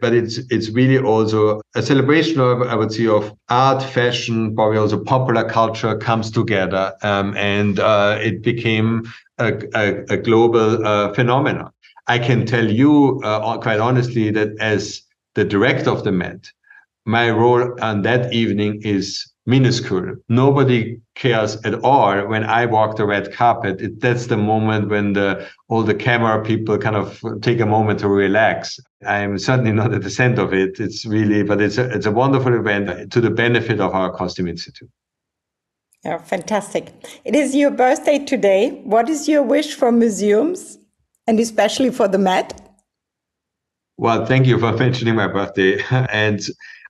but 0.00 0.12
it's 0.14 0.38
it's 0.50 0.70
really 0.70 0.98
also 0.98 1.60
a 1.74 1.82
celebration 1.82 2.40
of 2.40 2.62
I 2.62 2.74
would 2.74 2.92
say 2.92 3.06
of 3.06 3.34
art, 3.48 3.82
fashion, 3.82 4.54
probably 4.54 4.78
also 4.78 5.02
popular 5.02 5.48
culture 5.48 5.96
comes 5.96 6.30
together, 6.30 6.92
um, 7.02 7.36
and 7.36 7.80
uh, 7.80 8.18
it 8.20 8.42
became 8.42 9.04
a, 9.38 9.54
a, 9.74 10.04
a 10.10 10.16
global 10.16 10.86
uh, 10.86 11.12
phenomenon. 11.12 11.70
I 12.06 12.18
can 12.18 12.46
tell 12.46 12.70
you 12.70 13.20
uh, 13.24 13.58
quite 13.58 13.80
honestly 13.80 14.30
that 14.30 14.50
as 14.60 15.02
the 15.34 15.44
director 15.44 15.90
of 15.90 16.04
the 16.04 16.12
Met, 16.12 16.50
my 17.04 17.30
role 17.30 17.76
on 17.80 18.02
that 18.02 18.32
evening 18.32 18.80
is 18.82 19.30
minuscule. 19.46 20.16
Nobody 20.28 21.00
cares 21.14 21.56
at 21.64 21.74
all 21.84 22.26
when 22.26 22.44
I 22.44 22.66
walk 22.66 22.96
the 22.96 23.06
red 23.06 23.32
carpet. 23.32 23.80
It, 23.80 24.00
that's 24.00 24.26
the 24.26 24.36
moment 24.36 24.88
when 24.88 25.12
the 25.12 25.46
all 25.68 25.82
the 25.82 25.94
camera 25.94 26.42
people 26.42 26.78
kind 26.78 26.96
of 26.96 27.22
take 27.42 27.60
a 27.60 27.66
moment 27.66 28.00
to 28.00 28.08
relax. 28.08 28.80
I'm 29.06 29.38
certainly 29.38 29.72
not 29.72 29.92
at 29.92 30.02
the 30.02 30.10
center 30.10 30.42
of 30.42 30.54
it. 30.54 30.80
It's 30.80 31.04
really, 31.04 31.42
but 31.42 31.60
it's 31.60 31.78
a, 31.78 31.90
it's 31.94 32.06
a 32.06 32.12
wonderful 32.12 32.54
event 32.54 33.12
to 33.12 33.20
the 33.20 33.30
benefit 33.30 33.80
of 33.80 33.94
our 33.94 34.10
Costume 34.10 34.48
Institute. 34.48 34.90
Yeah, 36.04 36.18
fantastic. 36.18 36.92
It 37.24 37.34
is 37.34 37.54
your 37.54 37.70
birthday 37.70 38.18
today. 38.18 38.82
What 38.84 39.08
is 39.08 39.26
your 39.26 39.42
wish 39.42 39.74
for 39.74 39.90
museums 39.90 40.78
and 41.26 41.40
especially 41.40 41.90
for 41.90 42.08
the 42.08 42.18
Met? 42.18 42.63
Well, 43.96 44.26
thank 44.26 44.46
you 44.46 44.58
for 44.58 44.72
mentioning 44.76 45.14
my 45.16 45.26
birthday. 45.28 45.82
and 45.90 46.40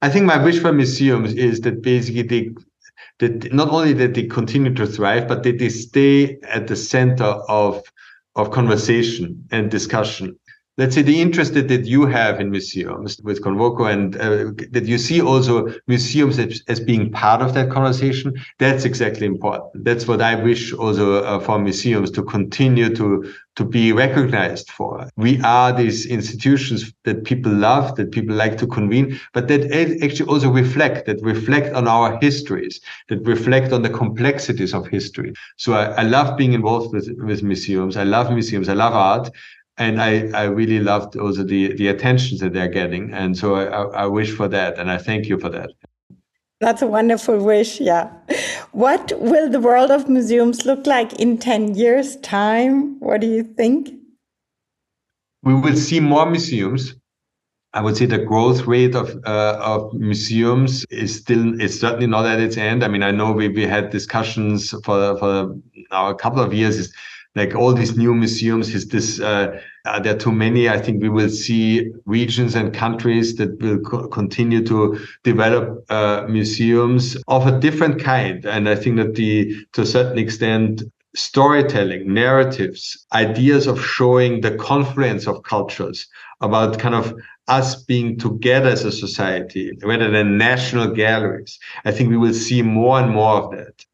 I 0.02 0.08
think 0.10 0.26
my 0.26 0.42
wish 0.42 0.58
for 0.58 0.72
museums 0.72 1.34
is 1.34 1.60
that 1.62 1.82
basically 1.82 2.22
they 2.22 2.50
that 3.20 3.52
not 3.52 3.70
only 3.70 3.92
that 3.94 4.14
they 4.14 4.24
continue 4.24 4.74
to 4.74 4.86
thrive, 4.86 5.28
but 5.28 5.42
that 5.44 5.58
they 5.58 5.68
stay 5.70 6.38
at 6.44 6.66
the 6.68 6.76
center 6.76 7.24
of 7.24 7.82
of 8.36 8.50
conversation 8.50 9.44
and 9.52 9.70
discussion. 9.70 10.36
Let's 10.76 10.94
say 10.94 11.02
the 11.02 11.20
interest 11.20 11.54
that, 11.54 11.68
that 11.68 11.86
you 11.86 12.06
have 12.06 12.40
in 12.40 12.50
museums 12.50 13.20
with 13.22 13.42
Convoco 13.42 13.90
and 13.90 14.16
uh, 14.16 14.64
that 14.70 14.84
you 14.84 14.98
see 14.98 15.20
also 15.20 15.72
museums 15.86 16.38
as, 16.38 16.62
as, 16.68 16.80
being 16.80 17.12
part 17.12 17.40
of 17.40 17.54
that 17.54 17.70
conversation, 17.70 18.34
that's 18.58 18.84
exactly 18.84 19.26
important. 19.26 19.84
That's 19.84 20.08
what 20.08 20.20
I 20.20 20.34
wish 20.34 20.72
also 20.72 21.22
uh, 21.22 21.38
for 21.40 21.58
museums 21.58 22.10
to 22.12 22.22
continue 22.24 22.94
to, 22.96 23.32
to 23.56 23.64
be 23.64 23.92
recognized 23.92 24.70
for. 24.70 25.08
We 25.16 25.40
are 25.42 25.72
these 25.72 26.06
institutions 26.06 26.92
that 27.04 27.24
people 27.24 27.52
love, 27.52 27.94
that 27.96 28.10
people 28.10 28.34
like 28.34 28.58
to 28.58 28.66
convene, 28.66 29.20
but 29.32 29.46
that 29.48 29.70
actually 30.02 30.28
also 30.28 30.50
reflect, 30.50 31.06
that 31.06 31.22
reflect 31.22 31.72
on 31.74 31.86
our 31.86 32.18
histories, 32.20 32.80
that 33.08 33.24
reflect 33.24 33.72
on 33.72 33.82
the 33.82 33.90
complexities 33.90 34.74
of 34.74 34.88
history. 34.88 35.32
So 35.56 35.74
I, 35.74 35.84
I 35.84 36.02
love 36.02 36.36
being 36.36 36.52
involved 36.52 36.92
with, 36.92 37.08
with 37.18 37.44
museums. 37.44 37.96
I 37.96 38.02
love 38.02 38.32
museums. 38.32 38.68
I 38.68 38.74
love 38.74 38.92
art 38.92 39.30
and 39.76 40.00
I, 40.00 40.28
I 40.34 40.44
really 40.44 40.78
loved 40.78 41.16
also 41.16 41.42
the 41.42 41.74
the 41.74 41.88
attention 41.88 42.38
that 42.38 42.52
they're 42.52 42.68
getting. 42.68 43.12
And 43.12 43.36
so 43.36 43.56
I, 43.56 44.04
I 44.04 44.06
wish 44.06 44.30
for 44.30 44.48
that 44.48 44.78
and 44.78 44.90
i 44.90 44.98
thank 44.98 45.26
you 45.26 45.38
for 45.38 45.48
that. 45.50 45.70
That's 46.60 46.82
a 46.82 46.86
wonderful 46.86 47.38
wish 47.42 47.80
yeah. 47.80 48.10
What 48.72 49.12
will 49.18 49.50
the 49.50 49.60
world 49.60 49.90
of 49.90 50.08
museums 50.08 50.64
look 50.64 50.86
like 50.86 51.12
in 51.14 51.38
10 51.38 51.74
years 51.74 52.16
time? 52.18 52.98
What 53.00 53.20
do 53.20 53.26
you 53.26 53.42
think? 53.42 53.90
We 55.42 55.54
will 55.54 55.76
see 55.76 56.00
more 56.00 56.26
museums. 56.26 56.94
I 57.74 57.82
would 57.82 57.96
say 57.96 58.06
the 58.06 58.18
growth 58.18 58.66
rate 58.66 58.94
of 58.94 59.16
uh, 59.26 59.58
of 59.60 59.92
museums 59.94 60.84
is 60.90 61.16
still 61.16 61.60
is 61.60 61.78
certainly 61.78 62.06
not 62.06 62.24
at 62.24 62.38
its 62.38 62.56
end. 62.56 62.84
I 62.84 62.88
mean, 62.88 63.02
I 63.02 63.10
know 63.10 63.32
we 63.32 63.48
we 63.48 63.66
had 63.66 63.90
discussions 63.90 64.70
for 64.84 65.18
for 65.18 65.56
now 65.90 66.08
a 66.08 66.14
couple 66.14 66.40
of 66.40 66.54
years. 66.54 66.78
Is 66.78 66.94
like 67.34 67.54
all 67.54 67.72
these 67.72 67.96
new 67.96 68.14
museums 68.14 68.74
is 68.74 68.88
this 68.88 69.20
uh, 69.20 69.60
are 69.86 70.00
there 70.00 70.16
too 70.16 70.32
many? 70.32 70.68
I 70.68 70.78
think 70.78 71.02
we 71.02 71.08
will 71.08 71.28
see 71.28 71.92
regions 72.06 72.54
and 72.54 72.72
countries 72.72 73.36
that 73.36 73.60
will 73.60 73.80
co 73.80 74.08
continue 74.08 74.64
to 74.66 74.98
develop 75.24 75.84
uh, 75.90 76.24
museums 76.28 77.16
of 77.28 77.46
a 77.46 77.58
different 77.58 78.00
kind. 78.00 78.44
And 78.44 78.68
i 78.68 78.74
think 78.74 78.96
that 78.96 79.14
the 79.14 79.54
to 79.72 79.82
a 79.82 79.86
certain 79.86 80.18
extent 80.18 80.82
storytelling 81.16 82.12
narratives 82.12 83.06
ideas 83.12 83.66
of 83.66 83.80
showing 83.80 84.40
the 84.40 84.56
confluence 84.56 85.28
of 85.28 85.42
cultures 85.44 86.08
about 86.40 86.78
kind 86.78 86.94
of 86.94 87.14
us 87.46 87.76
being 87.84 88.18
together 88.18 88.70
as 88.70 88.84
a 88.84 88.90
society 88.90 89.70
rather 89.82 90.10
than 90.10 90.38
national 90.38 90.88
galleries. 90.94 91.58
I 91.84 91.92
think 91.92 92.10
we 92.10 92.16
will 92.16 92.32
see 92.32 92.62
more 92.62 92.98
and 92.98 93.10
more 93.10 93.34
of 93.42 93.50
that 93.52 93.84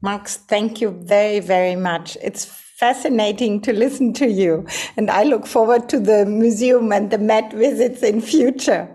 Max, 0.00 0.36
thank 0.36 0.80
you 0.80 0.90
very, 0.90 1.40
very 1.40 1.74
much. 1.74 2.16
It's 2.22 2.44
fascinating 2.44 3.60
to 3.62 3.72
listen 3.72 4.12
to 4.12 4.30
you. 4.30 4.64
And 4.96 5.10
I 5.10 5.24
look 5.24 5.46
forward 5.46 5.88
to 5.88 5.98
the 5.98 6.24
museum 6.24 6.92
and 6.92 7.10
the 7.10 7.18
Met 7.18 7.52
visits 7.52 8.02
in 8.04 8.20
future. 8.20 8.88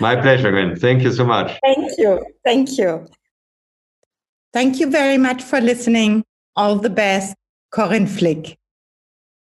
My 0.00 0.20
pleasure, 0.20 0.50
Gwen. 0.50 0.76
Thank 0.76 1.02
you 1.02 1.12
so 1.12 1.24
much. 1.24 1.58
Thank 1.64 1.92
you. 1.96 2.22
Thank 2.44 2.76
you. 2.76 3.06
Thank 4.52 4.80
you 4.80 4.90
very 4.90 5.16
much 5.16 5.42
for 5.42 5.60
listening. 5.60 6.24
All 6.56 6.76
the 6.76 6.90
best. 6.90 7.34
Corinne 7.72 8.06
Flick. 8.06 8.59